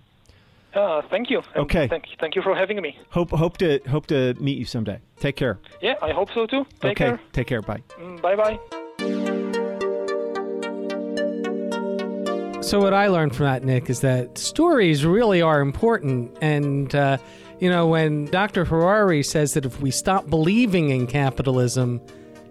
[0.73, 1.39] Uh, thank you.
[1.55, 1.87] And Okay.
[1.87, 2.97] Thank, thank you for having me.
[3.09, 4.99] hope hope to hope to meet you someday.
[5.19, 5.57] Take care.
[5.81, 6.63] Yeah, I hope so too.
[6.81, 7.05] Take okay.
[7.05, 7.19] care.
[7.33, 7.61] Take care.
[7.61, 7.81] Bye.
[8.21, 8.78] Bye bye.
[12.69, 16.37] So what I learned from that, Nick, is that stories really are important.
[16.39, 17.17] And uh,
[17.57, 18.63] you know, when Dr.
[18.63, 21.99] Harari says that if we stop believing in capitalism,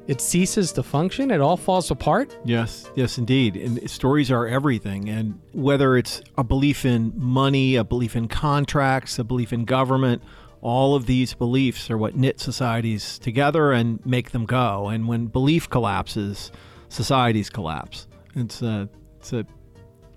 [0.09, 1.31] it ceases to function.
[1.31, 2.37] It all falls apart.
[2.45, 3.55] Yes, yes, indeed.
[3.55, 5.09] And stories are everything.
[5.09, 10.21] And whether it's a belief in money, a belief in contracts, a belief in government,
[10.63, 14.89] all of these beliefs are what knit societies together and make them go.
[14.89, 16.51] And when belief collapses,
[16.89, 18.09] societies collapse.
[18.35, 18.89] It's a,
[19.21, 19.47] it's a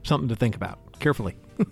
[0.04, 1.36] something to think about carefully.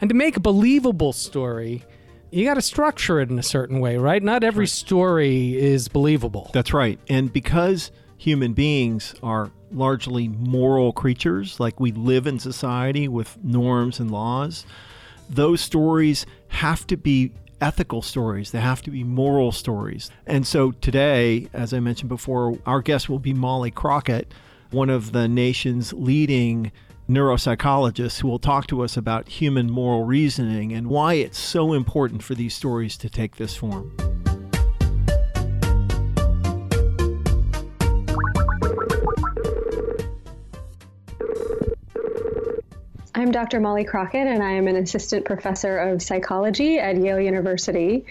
[0.00, 1.84] And to make a believable story,
[2.30, 4.22] you got to structure it in a certain way, right?
[4.22, 6.50] Not every story is believable.
[6.52, 6.98] That's right.
[7.08, 13.98] And because human beings are largely moral creatures, like we live in society with norms
[13.98, 14.64] and laws,
[15.28, 18.52] those stories have to be ethical stories.
[18.52, 20.10] They have to be moral stories.
[20.26, 24.32] And so today, as I mentioned before, our guest will be Molly Crockett,
[24.70, 26.70] one of the nation's leading
[27.08, 32.22] neuropsychologists who will talk to us about human moral reasoning and why it's so important
[32.22, 33.90] for these stories to take this form.
[43.14, 43.58] I'm Dr.
[43.58, 48.04] Molly Crockett, and I am an assistant professor of psychology at Yale University.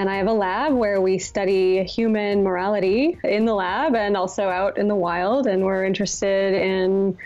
[0.00, 4.44] And I have a lab where we study human morality in the lab and also
[4.48, 5.46] out in the wild.
[5.46, 7.18] And we're interested in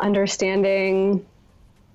[0.00, 1.26] understanding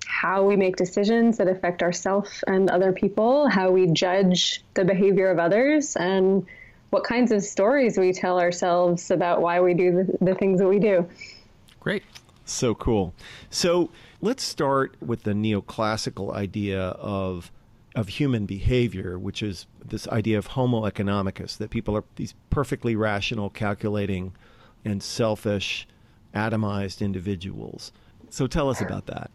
[0.06, 5.32] how we make decisions that affect ourselves and other people, how we judge the behavior
[5.32, 6.46] of others, and
[6.90, 10.68] what kinds of stories we tell ourselves about why we do the, the things that
[10.68, 11.08] we do.
[11.80, 12.04] Great.
[12.44, 13.14] So cool.
[13.50, 17.50] So let's start with the neoclassical idea of
[17.94, 22.96] of human behavior, which is this idea of homo economicus, that people are these perfectly
[22.96, 24.32] rational, calculating,
[24.84, 25.86] and selfish,
[26.34, 27.92] atomized individuals.
[28.30, 29.30] So tell us about that.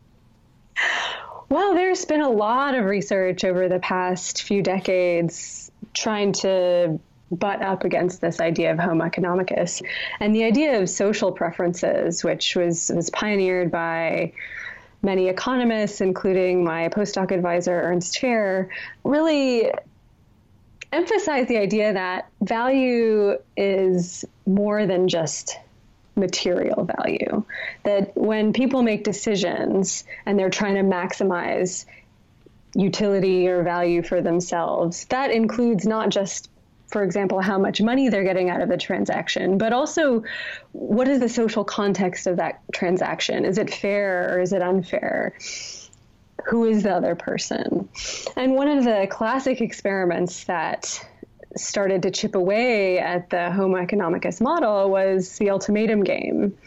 [1.50, 7.00] Well, there's been a lot of research over the past few decades trying to
[7.32, 9.82] butt up against this idea of homo economicus
[10.20, 14.34] and the idea of social preferences, which was was pioneered by
[15.02, 18.70] many economists, including my postdoc advisor, Ernst Fehr,
[19.04, 19.72] really
[20.92, 25.58] emphasize the idea that value is more than just
[26.16, 27.44] material value.
[27.84, 31.86] That when people make decisions and they're trying to maximize
[32.76, 36.50] utility or value for themselves, that includes not just
[36.90, 40.24] for example, how much money they're getting out of the transaction, but also
[40.72, 43.46] what is the social context of that transaction?
[43.46, 45.34] Is it fair or is it unfair?
[46.46, 47.90] Who is the other person?
[48.36, 51.06] And one of the classic experiments that
[51.56, 56.58] started to chip away at the Homo economicus model was the ultimatum game.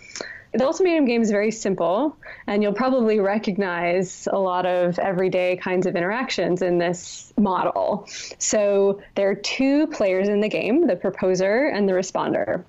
[0.55, 2.15] The ultimatum game is very simple,
[2.47, 8.07] and you'll probably recognize a lot of everyday kinds of interactions in this model.
[8.39, 12.65] So there are two players in the game the proposer and the responder.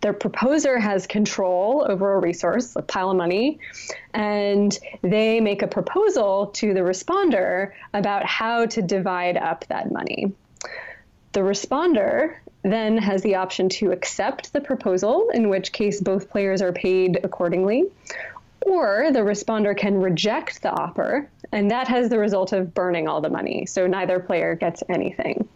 [0.00, 3.58] The proposer has control over a resource, a pile of money,
[4.14, 10.32] and they make a proposal to the responder about how to divide up that money.
[11.32, 16.60] The responder then has the option to accept the proposal, in which case both players
[16.60, 17.84] are paid accordingly,
[18.62, 23.20] or the responder can reject the offer, and that has the result of burning all
[23.20, 23.66] the money.
[23.66, 25.48] So neither player gets anything.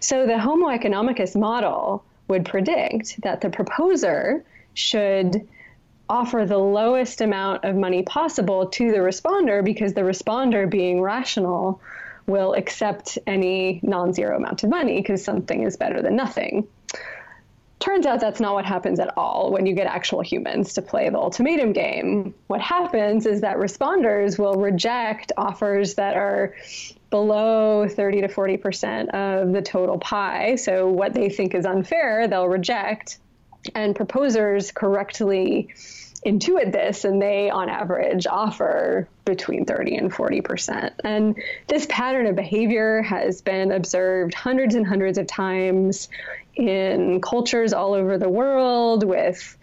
[0.00, 4.44] So the Homo economicus model would predict that the proposer
[4.74, 5.48] should
[6.08, 11.80] offer the lowest amount of money possible to the responder because the responder, being rational,
[12.26, 16.66] will accept any non zero amount of money because something is better than nothing.
[17.80, 21.10] Turns out that's not what happens at all when you get actual humans to play
[21.10, 22.34] the ultimatum game.
[22.46, 26.54] What happens is that responders will reject offers that are
[27.10, 30.54] below 30 to 40% of the total pie.
[30.56, 33.18] So, what they think is unfair, they'll reject.
[33.74, 35.68] And proposers correctly
[36.24, 40.92] intuit this and they on average offer between 30 and 40%.
[41.04, 46.08] And this pattern of behavior has been observed hundreds and hundreds of times
[46.54, 49.56] in cultures all over the world with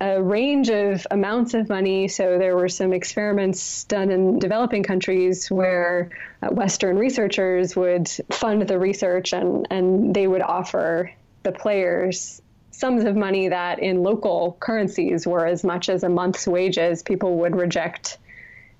[0.00, 2.08] a range of amounts of money.
[2.08, 8.62] So there were some experiments done in developing countries where uh, Western researchers would fund
[8.62, 12.40] the research and, and they would offer the players
[12.78, 17.38] sums of money that in local currencies were as much as a month's wages, people
[17.38, 18.18] would reject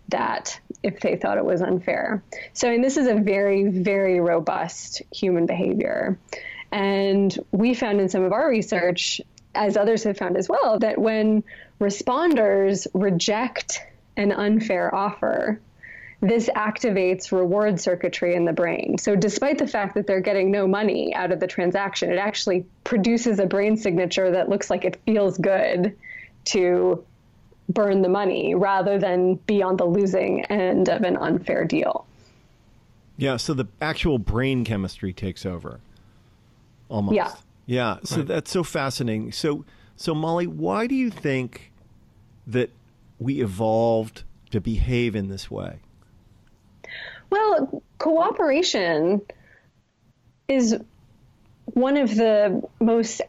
[0.08, 2.22] that if they thought it was unfair.
[2.52, 6.16] So, and this is a very, very robust human behavior.
[6.70, 9.20] And we found in some of our research,
[9.54, 11.42] as others have found as well, that when
[11.80, 13.80] responders reject
[14.16, 15.60] an unfair offer,
[16.20, 18.98] this activates reward circuitry in the brain.
[18.98, 22.66] So, despite the fact that they're getting no money out of the transaction, it actually
[22.84, 25.96] produces a brain signature that looks like it feels good
[26.46, 27.04] to
[27.68, 32.06] burn the money rather than be on the losing end of an unfair deal.
[33.16, 35.80] Yeah, so the actual brain chemistry takes over.
[36.88, 37.16] Almost.
[37.16, 37.32] Yeah.
[37.66, 38.26] Yeah, so right.
[38.26, 39.30] that's so fascinating.
[39.32, 39.64] So
[39.96, 41.70] so Molly, why do you think
[42.46, 42.70] that
[43.18, 45.80] we evolved to behave in this way?
[47.30, 49.22] Well, cooperation
[50.48, 50.76] is
[51.64, 53.20] one of the most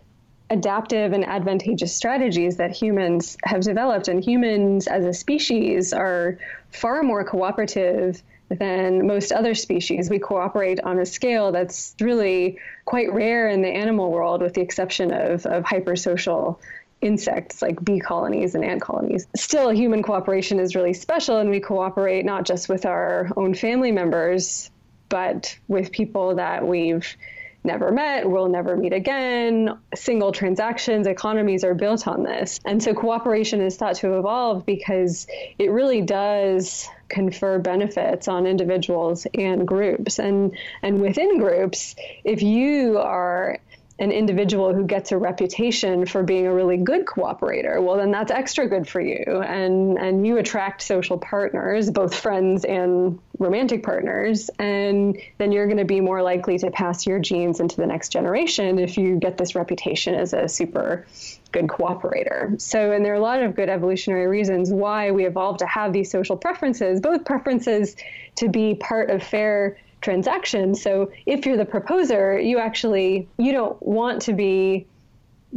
[0.49, 4.07] adaptive and advantageous strategies that humans have developed.
[4.07, 6.39] And humans as a species are
[6.71, 10.09] far more cooperative than most other species.
[10.09, 14.61] We cooperate on a scale that's really quite rare in the animal world, with the
[14.61, 16.57] exception of, of hypersocial
[17.01, 19.27] insects like bee colonies and ant colonies.
[19.35, 23.91] Still, human cooperation is really special, and we cooperate not just with our own family
[23.91, 24.69] members,
[25.07, 27.15] but with people that we've
[27.63, 29.77] never met, we'll never meet again.
[29.93, 32.59] Single transactions, economies are built on this.
[32.65, 35.27] And so cooperation is thought to evolve because
[35.57, 40.19] it really does confer benefits on individuals and groups.
[40.19, 43.59] And and within groups, if you are
[43.99, 48.31] an individual who gets a reputation for being a really good cooperator, well, then that's
[48.31, 49.41] extra good for you.
[49.45, 54.49] And, and you attract social partners, both friends and romantic partners.
[54.57, 58.09] And then you're going to be more likely to pass your genes into the next
[58.09, 61.05] generation if you get this reputation as a super
[61.51, 62.59] good cooperator.
[62.61, 65.91] So, and there are a lot of good evolutionary reasons why we evolved to have
[65.91, 67.97] these social preferences, both preferences
[68.35, 70.75] to be part of fair transaction.
[70.75, 74.87] So if you're the proposer, you actually you don't want to be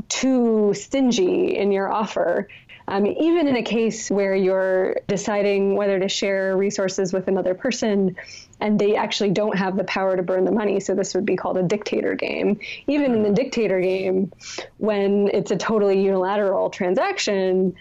[0.08, 2.48] too stingy in your offer.
[2.88, 8.16] Um, even in a case where you're deciding whether to share resources with another person
[8.60, 11.36] and they actually don't have the power to burn the money, so this would be
[11.36, 12.58] called a dictator game.
[12.88, 14.32] Even in the dictator game,
[14.78, 17.74] when it's a totally unilateral transaction,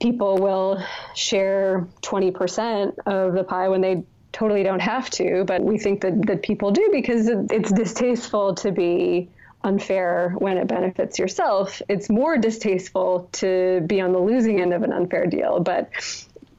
[0.00, 0.82] people will
[1.14, 4.02] share 20% of the pie when they
[4.32, 8.72] totally don't have to, but we think that, that people do because it's distasteful to
[8.72, 9.28] be
[9.64, 11.80] unfair when it benefits yourself.
[11.88, 15.60] It's more distasteful to be on the losing end of an unfair deal.
[15.60, 15.90] But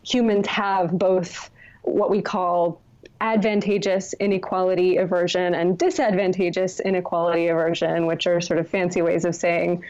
[0.03, 1.49] humans have both
[1.81, 2.81] what we call
[3.19, 9.83] advantageous inequality aversion and disadvantageous inequality aversion, which are sort of fancy ways of saying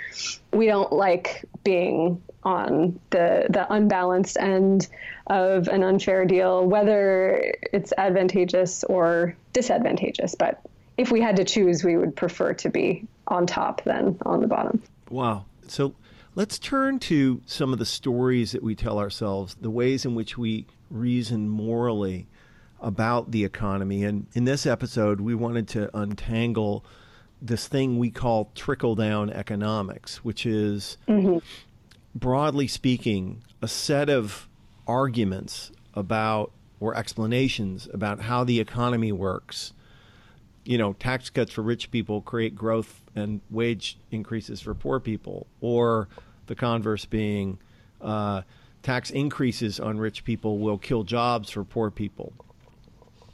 [0.51, 4.87] we don't like being on the the unbalanced end
[5.27, 10.35] of an unfair deal, whether it's advantageous or disadvantageous.
[10.35, 10.61] But
[10.97, 14.47] if we had to choose, we would prefer to be on top than on the
[14.47, 14.81] bottom.
[15.09, 15.45] Wow.
[15.67, 15.95] So
[16.35, 20.37] let's turn to some of the stories that we tell ourselves, the ways in which
[20.37, 22.27] we reason morally
[22.81, 24.03] about the economy.
[24.03, 26.85] And in this episode, we wanted to untangle
[27.41, 31.39] this thing we call trickle down economics, which is, mm-hmm.
[32.13, 34.47] broadly speaking, a set of
[34.87, 39.73] arguments about or explanations about how the economy works.
[40.65, 45.47] You know, tax cuts for rich people create growth and wage increases for poor people,
[45.61, 46.07] or
[46.47, 47.59] the converse being
[48.01, 48.41] uh,
[48.81, 52.33] tax increases on rich people will kill jobs for poor people.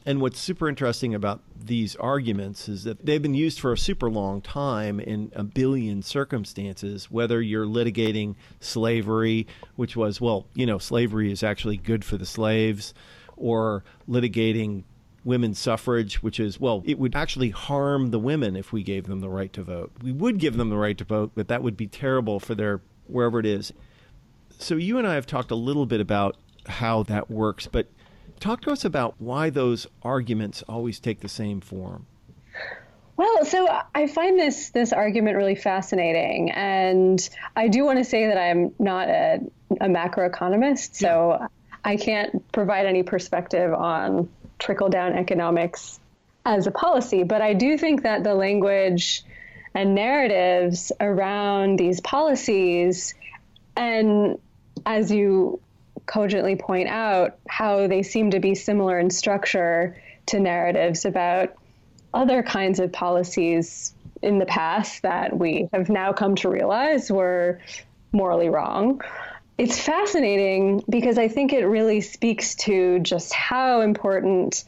[0.10, 4.10] And what's super interesting about these arguments is that they've been used for a super
[4.10, 9.46] long time in a billion circumstances, whether you're litigating slavery,
[9.76, 12.96] which was, well, you know, slavery is actually good for the slaves,
[13.38, 14.84] or litigating
[15.24, 19.20] women's suffrage, which is, well, it would actually harm the women if we gave them
[19.20, 19.92] the right to vote.
[20.02, 22.82] We would give them the right to vote, but that would be terrible for their
[23.06, 23.72] wherever it is.
[24.58, 26.36] So you and I have talked a little bit about
[26.66, 27.90] how that works, but
[28.40, 32.06] Talk to us about why those arguments always take the same form.
[33.18, 38.28] Well, so I find this this argument really fascinating, and I do want to say
[38.28, 39.42] that I'm not a,
[39.82, 41.48] a macroeconomist, so yeah.
[41.84, 46.00] I can't provide any perspective on trickle down economics
[46.46, 47.24] as a policy.
[47.24, 49.24] But I do think that the language
[49.74, 53.16] and narratives around these policies,
[53.76, 54.40] and
[54.86, 55.60] as you
[56.06, 59.96] cogently point out how they seem to be similar in structure
[60.28, 61.54] to narratives about
[62.14, 67.60] other kinds of policies in the past that we have now come to realize were
[68.12, 69.02] morally wrong.
[69.58, 74.64] It's fascinating because I think it really speaks to just how important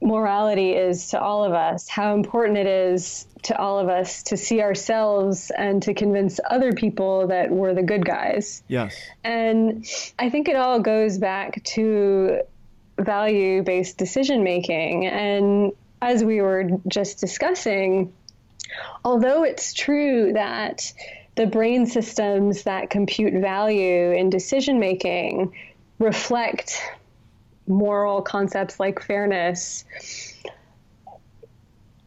[0.00, 4.36] morality is to all of us, how important it is to all of us to
[4.36, 8.62] see ourselves and to convince other people that we're the good guys.
[8.68, 8.96] Yes.
[9.24, 9.86] And
[10.18, 12.40] I think it all goes back to
[12.98, 15.06] value based decision making.
[15.06, 15.72] And
[16.02, 18.12] as we were just discussing,
[19.04, 20.92] although it's true that
[21.36, 25.54] the brain systems that compute value in decision making
[25.98, 26.80] reflect
[27.70, 29.84] moral concepts like fairness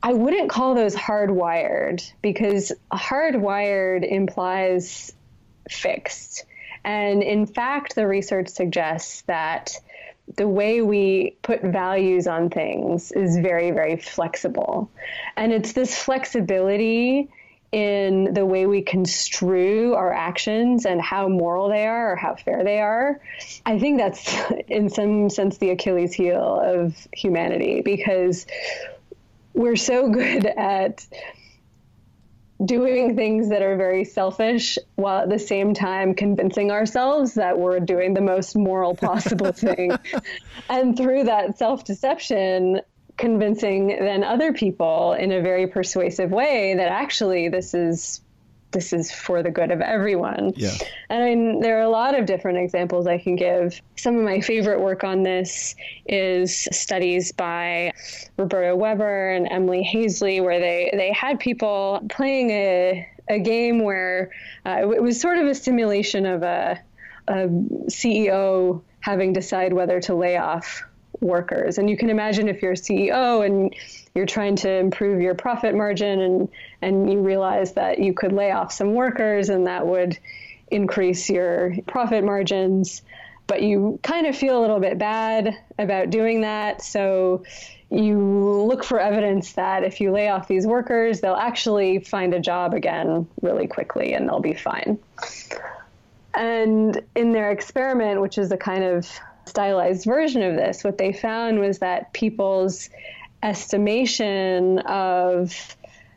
[0.06, 5.14] I wouldn't call those hardwired because hardwired implies
[5.70, 6.44] fixed.
[6.84, 9.78] And in fact, the research suggests that
[10.36, 14.92] the way we put values on things is very, very flexible.
[15.38, 17.30] And it's this flexibility
[17.74, 22.64] in the way we construe our actions and how moral they are or how fair
[22.64, 23.20] they are.
[23.66, 24.32] I think that's,
[24.68, 28.46] in some sense, the Achilles heel of humanity because
[29.56, 31.04] we're so good at
[32.64, 37.80] doing things that are very selfish while at the same time convincing ourselves that we're
[37.80, 39.92] doing the most moral possible thing.
[40.70, 42.82] and through that self deception,
[43.24, 48.20] convincing than other people in a very persuasive way that actually this is
[48.72, 50.52] this is for the good of everyone.
[50.58, 50.72] Yeah.
[51.10, 53.80] And I mean, there are a lot of different examples I can give.
[53.96, 55.76] Some of my favorite work on this
[56.08, 57.94] is studies by
[58.36, 64.32] Roberto Weber and Emily Haisley, where they, they had people playing a, a game where
[64.66, 66.82] uh, it was sort of a simulation of a,
[67.28, 67.48] a
[67.88, 70.84] CEO having to decide whether to lay off
[71.24, 71.78] workers.
[71.78, 73.74] And you can imagine if you're a CEO and
[74.14, 76.50] you're trying to improve your profit margin and,
[76.82, 80.18] and you realize that you could lay off some workers and that would
[80.70, 83.02] increase your profit margins,
[83.48, 86.82] but you kind of feel a little bit bad about doing that.
[86.82, 87.44] So
[87.90, 92.40] you look for evidence that if you lay off these workers, they'll actually find a
[92.40, 94.98] job again really quickly and they'll be fine.
[96.34, 99.08] And in their experiment, which is a kind of
[99.46, 102.90] stylized version of this, what they found was that people's
[103.42, 105.76] estimation of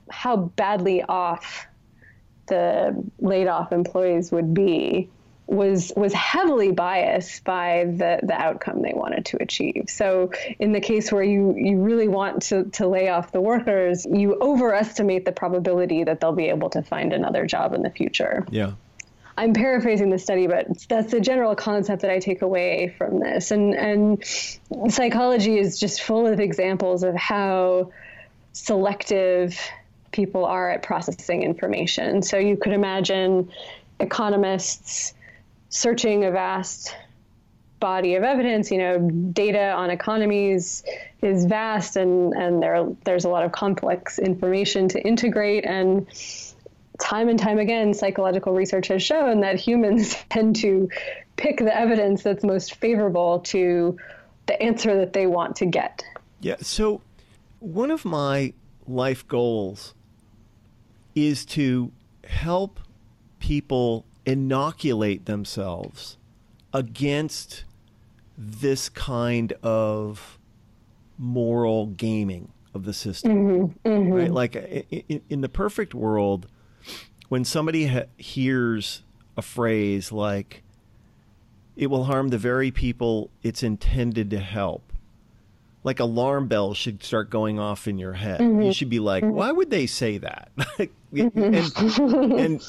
[0.09, 1.67] how badly off
[2.47, 5.11] the laid off employees would be
[5.49, 9.85] was was heavily biased by the the outcome they wanted to achieve.
[9.89, 14.07] So in the case where you you really want to to lay off the workers,
[14.11, 18.45] you overestimate the probability that they'll be able to find another job in the future.
[18.51, 18.73] Yeah.
[19.39, 23.51] I'm paraphrasing the study, but that's the general concept that I take away from this.
[23.51, 24.25] And and
[24.93, 27.93] psychology is just full of examples of how
[28.53, 29.59] selective
[30.13, 32.23] people are at processing information.
[32.23, 33.51] So you could imagine
[34.01, 35.13] economists
[35.69, 36.97] searching a vast
[37.79, 38.71] body of evidence.
[38.71, 40.83] You know, data on economies
[41.21, 46.07] is vast, and and there there's a lot of complex information to integrate and
[46.99, 50.89] time and time again, psychological research has shown that humans tend to
[51.37, 53.97] pick the evidence that's most favorable to
[54.47, 56.05] the answer that they want to get.
[56.41, 56.57] Yeah.
[56.61, 57.03] So,
[57.61, 58.53] one of my
[58.87, 59.95] life goals
[61.15, 61.91] is to
[62.25, 62.79] help
[63.39, 66.19] people inoculate themselves
[66.73, 67.65] against
[68.37, 70.39] this kind of
[71.19, 73.33] moral gaming of the system.
[73.33, 74.13] Mm-hmm, mm-hmm.
[74.13, 74.31] Right?
[74.31, 76.47] Like in, in the perfect world,
[77.29, 79.03] when somebody ha- hears
[79.37, 80.63] a phrase like
[81.77, 84.93] it will harm the very people it's intended to help
[85.85, 88.41] like alarm bells should start going off in your head.
[88.41, 88.63] Mm-hmm.
[88.63, 90.51] you should be like why would they say that?
[91.13, 91.33] And,
[91.79, 92.63] and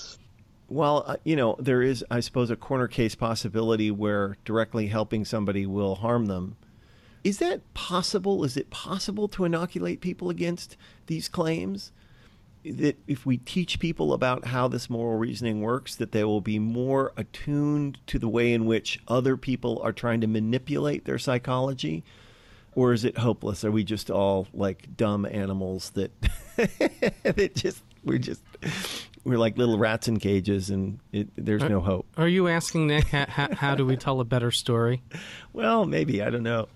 [0.68, 5.26] while uh, you know there is i suppose a corner case possibility where directly helping
[5.26, 6.56] somebody will harm them
[7.28, 8.46] is that possible?
[8.46, 10.78] Is it possible to inoculate people against
[11.08, 11.92] these claims
[12.72, 16.60] that if we teach people about how this moral reasoning works, that they will be
[16.60, 22.04] more attuned to the way in which other people are trying to manipulate their psychology?
[22.76, 23.64] Or is it hopeless?
[23.64, 26.12] Are we just all like dumb animals that
[27.24, 28.42] that just we're just
[29.24, 32.06] we're like little rats in cages and it, there's no hope?
[32.18, 35.02] Are you asking Nick how, how, how do we tell a better story?
[35.54, 36.68] Well, maybe I don't know.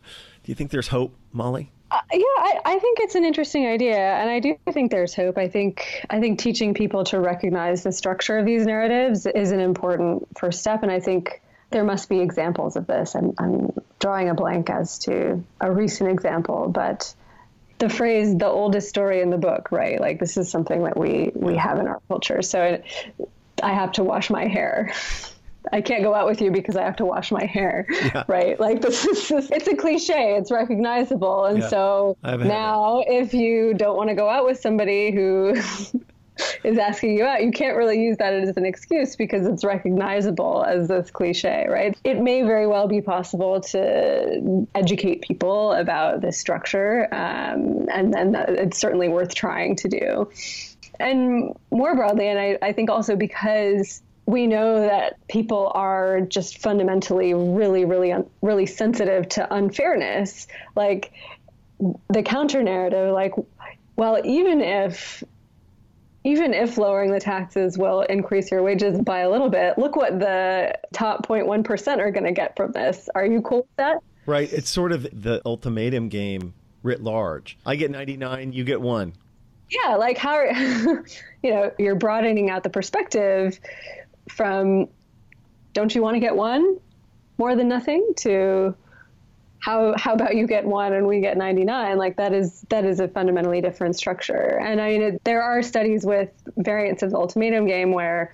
[0.44, 1.72] Do you think there's hope, Molly?
[1.92, 5.38] Uh, yeah, I, I think it's an interesting idea, and I do think there's hope.
[5.38, 9.60] I think I think teaching people to recognize the structure of these narratives is an
[9.60, 13.14] important first step, and I think there must be examples of this.
[13.14, 17.14] I'm, I'm drawing a blank as to a recent example, but
[17.80, 20.00] the phrase "the oldest story in the book," right?
[20.00, 22.42] Like this is something that we we have in our culture.
[22.42, 22.86] So it,
[23.62, 24.94] I have to wash my hair.
[25.72, 28.24] I can't go out with you because I have to wash my hair, Yeah.
[28.28, 28.60] right?
[28.60, 31.68] Like this is it's a cliche, it's recognizable, and Yeah.
[31.68, 35.54] so now if you don't want to go out with somebody who
[36.64, 40.64] is asking you out, you can't really use that as an excuse because it's recognizable
[40.68, 41.96] as this cliche, right?
[42.04, 48.34] It may very well be possible to educate people about this structure, um, and then
[48.36, 50.32] it's certainly worth trying to do.
[51.00, 56.60] And more broadly, and I, I think also because we know that people are just
[56.60, 60.48] fundamentally really, really, really sensitive to unfairness.
[60.76, 61.12] Like
[62.10, 63.34] the counter narrative, like,
[63.96, 65.24] well, even if
[66.24, 70.20] even if lowering the taxes will increase your wages by a little bit, look what
[70.20, 73.10] the top 0.1% are going to get from this.
[73.16, 73.98] Are you cool with that?
[74.28, 74.52] Right.
[74.54, 76.54] It's sort of the ultimatum game
[76.84, 77.58] writ large.
[77.66, 79.14] I get 99, you get one.
[79.70, 81.04] yeah, like how, you
[81.44, 83.60] know, you're broadening out the perspective
[84.32, 84.88] from
[85.74, 86.78] don't you want to get one
[87.38, 88.76] more than nothing to
[89.60, 93.00] how how about you get one and we get 99 like that is that is
[93.00, 94.60] a fundamentally different structure.
[94.60, 98.34] And i mean it, there are studies with variants of the ultimatum game where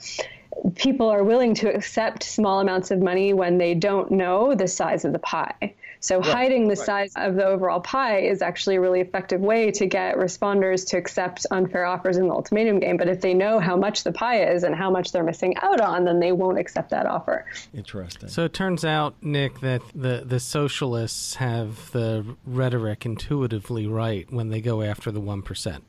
[0.75, 5.05] people are willing to accept small amounts of money when they don't know the size
[5.05, 6.77] of the pie so right, hiding the right.
[6.77, 10.97] size of the overall pie is actually a really effective way to get responders to
[10.97, 12.97] accept unfair offers in the ultimatum game.
[12.97, 15.81] But if they know how much the pie is and how much they're missing out
[15.81, 17.45] on, then they won't accept that offer.
[17.73, 18.29] Interesting.
[18.29, 24.49] So it turns out, Nick, that the, the socialists have the rhetoric intuitively right when
[24.49, 25.81] they go after the 1%.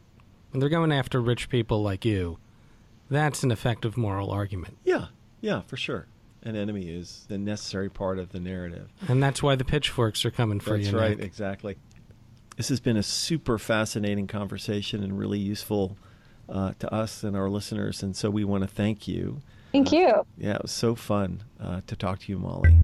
[0.50, 2.38] When they're going after rich people like you,
[3.10, 4.78] that's an effective moral argument.
[4.84, 5.06] Yeah,
[5.40, 6.06] yeah, for sure
[6.48, 8.88] an enemy is the necessary part of the narrative.
[9.06, 10.92] And that's why the pitchforks are coming for that's you.
[10.92, 11.26] That's right, Nick.
[11.26, 11.76] exactly.
[12.56, 15.96] This has been a super fascinating conversation and really useful
[16.48, 18.02] uh, to us and our listeners.
[18.02, 19.42] And so we want to thank you.
[19.72, 20.26] Thank uh, you.
[20.38, 22.78] Yeah, it was so fun uh, to talk to you, Molly.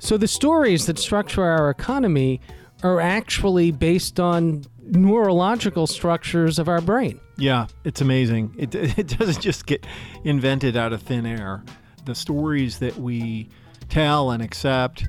[0.00, 2.40] So the stories that structure our economy
[2.82, 7.20] are actually based on neurological structures of our brain.
[7.36, 8.54] Yeah, it's amazing.
[8.58, 9.86] It, it doesn't just get
[10.24, 11.64] invented out of thin air.
[12.04, 13.48] The stories that we
[13.88, 15.08] tell and accept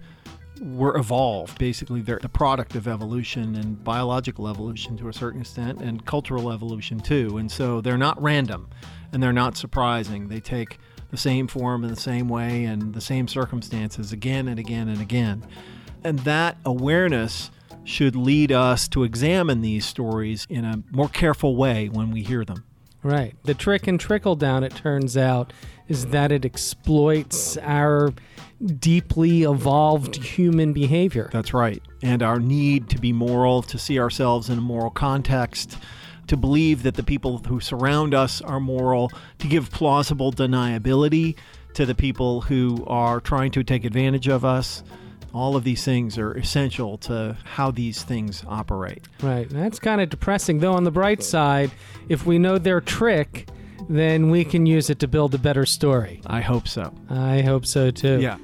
[0.61, 1.57] were evolved.
[1.57, 6.51] Basically, they're the product of evolution and biological evolution to a certain extent, and cultural
[6.51, 7.37] evolution too.
[7.37, 8.69] And so they're not random
[9.11, 10.27] and they're not surprising.
[10.27, 10.77] They take
[11.11, 15.01] the same form in the same way and the same circumstances again and again and
[15.01, 15.45] again.
[16.03, 17.51] And that awareness
[17.89, 22.45] should lead us to examine these stories in a more careful way when we hear
[22.45, 22.63] them.
[23.01, 23.35] Right.
[23.43, 25.53] The trick and trickle down, it turns out,
[25.87, 28.13] is that it exploits our
[28.63, 31.29] deeply evolved human behavior.
[31.31, 31.81] That's right.
[32.03, 35.77] And our need to be moral, to see ourselves in a moral context,
[36.27, 41.37] to believe that the people who surround us are moral, to give plausible deniability
[41.73, 44.83] to the people who are trying to take advantage of us.
[45.33, 49.03] All of these things are essential to how these things operate.
[49.21, 49.49] Right.
[49.49, 50.59] That's kind of depressing.
[50.59, 51.71] Though, on the bright side,
[52.07, 53.47] if we know their trick,
[53.87, 56.21] then we can use it to build a better story.
[56.25, 56.93] I hope so.
[57.09, 58.19] I hope so too.
[58.19, 58.37] Yeah.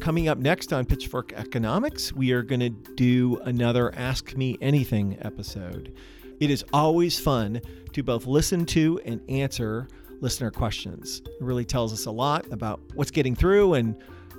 [0.00, 5.18] Coming up next on Pitchfork Economics, we are going to do another Ask Me Anything
[5.22, 5.94] episode.
[6.38, 7.60] It is always fun
[7.92, 9.88] to both listen to and answer
[10.20, 11.22] listener questions.
[11.24, 13.96] It really tells us a lot about what's getting through and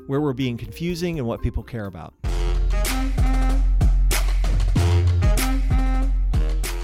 [0.08, 2.14] where we're being confusing and what people care about.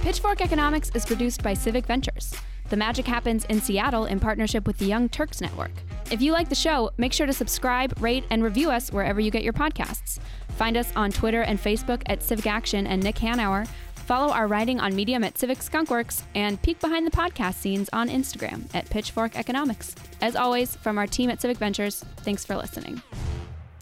[0.02, 2.36] Pitchfork Economics is produced by Civic Ventures.
[2.70, 5.72] The magic happens in Seattle in partnership with the Young Turks Network.
[6.12, 9.32] If you like the show, make sure to subscribe, rate, and review us wherever you
[9.32, 10.20] get your podcasts.
[10.58, 13.68] Find us on Twitter and Facebook at Civic Action and Nick Hanauer,
[14.06, 18.10] Follow our writing on Medium at Civic Skunkworks and peek behind the podcast scenes on
[18.10, 19.96] Instagram at Pitchfork Economics.
[20.22, 23.02] As always, from our team at Civic Ventures, thanks for listening.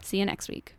[0.02, 0.76] See you next week.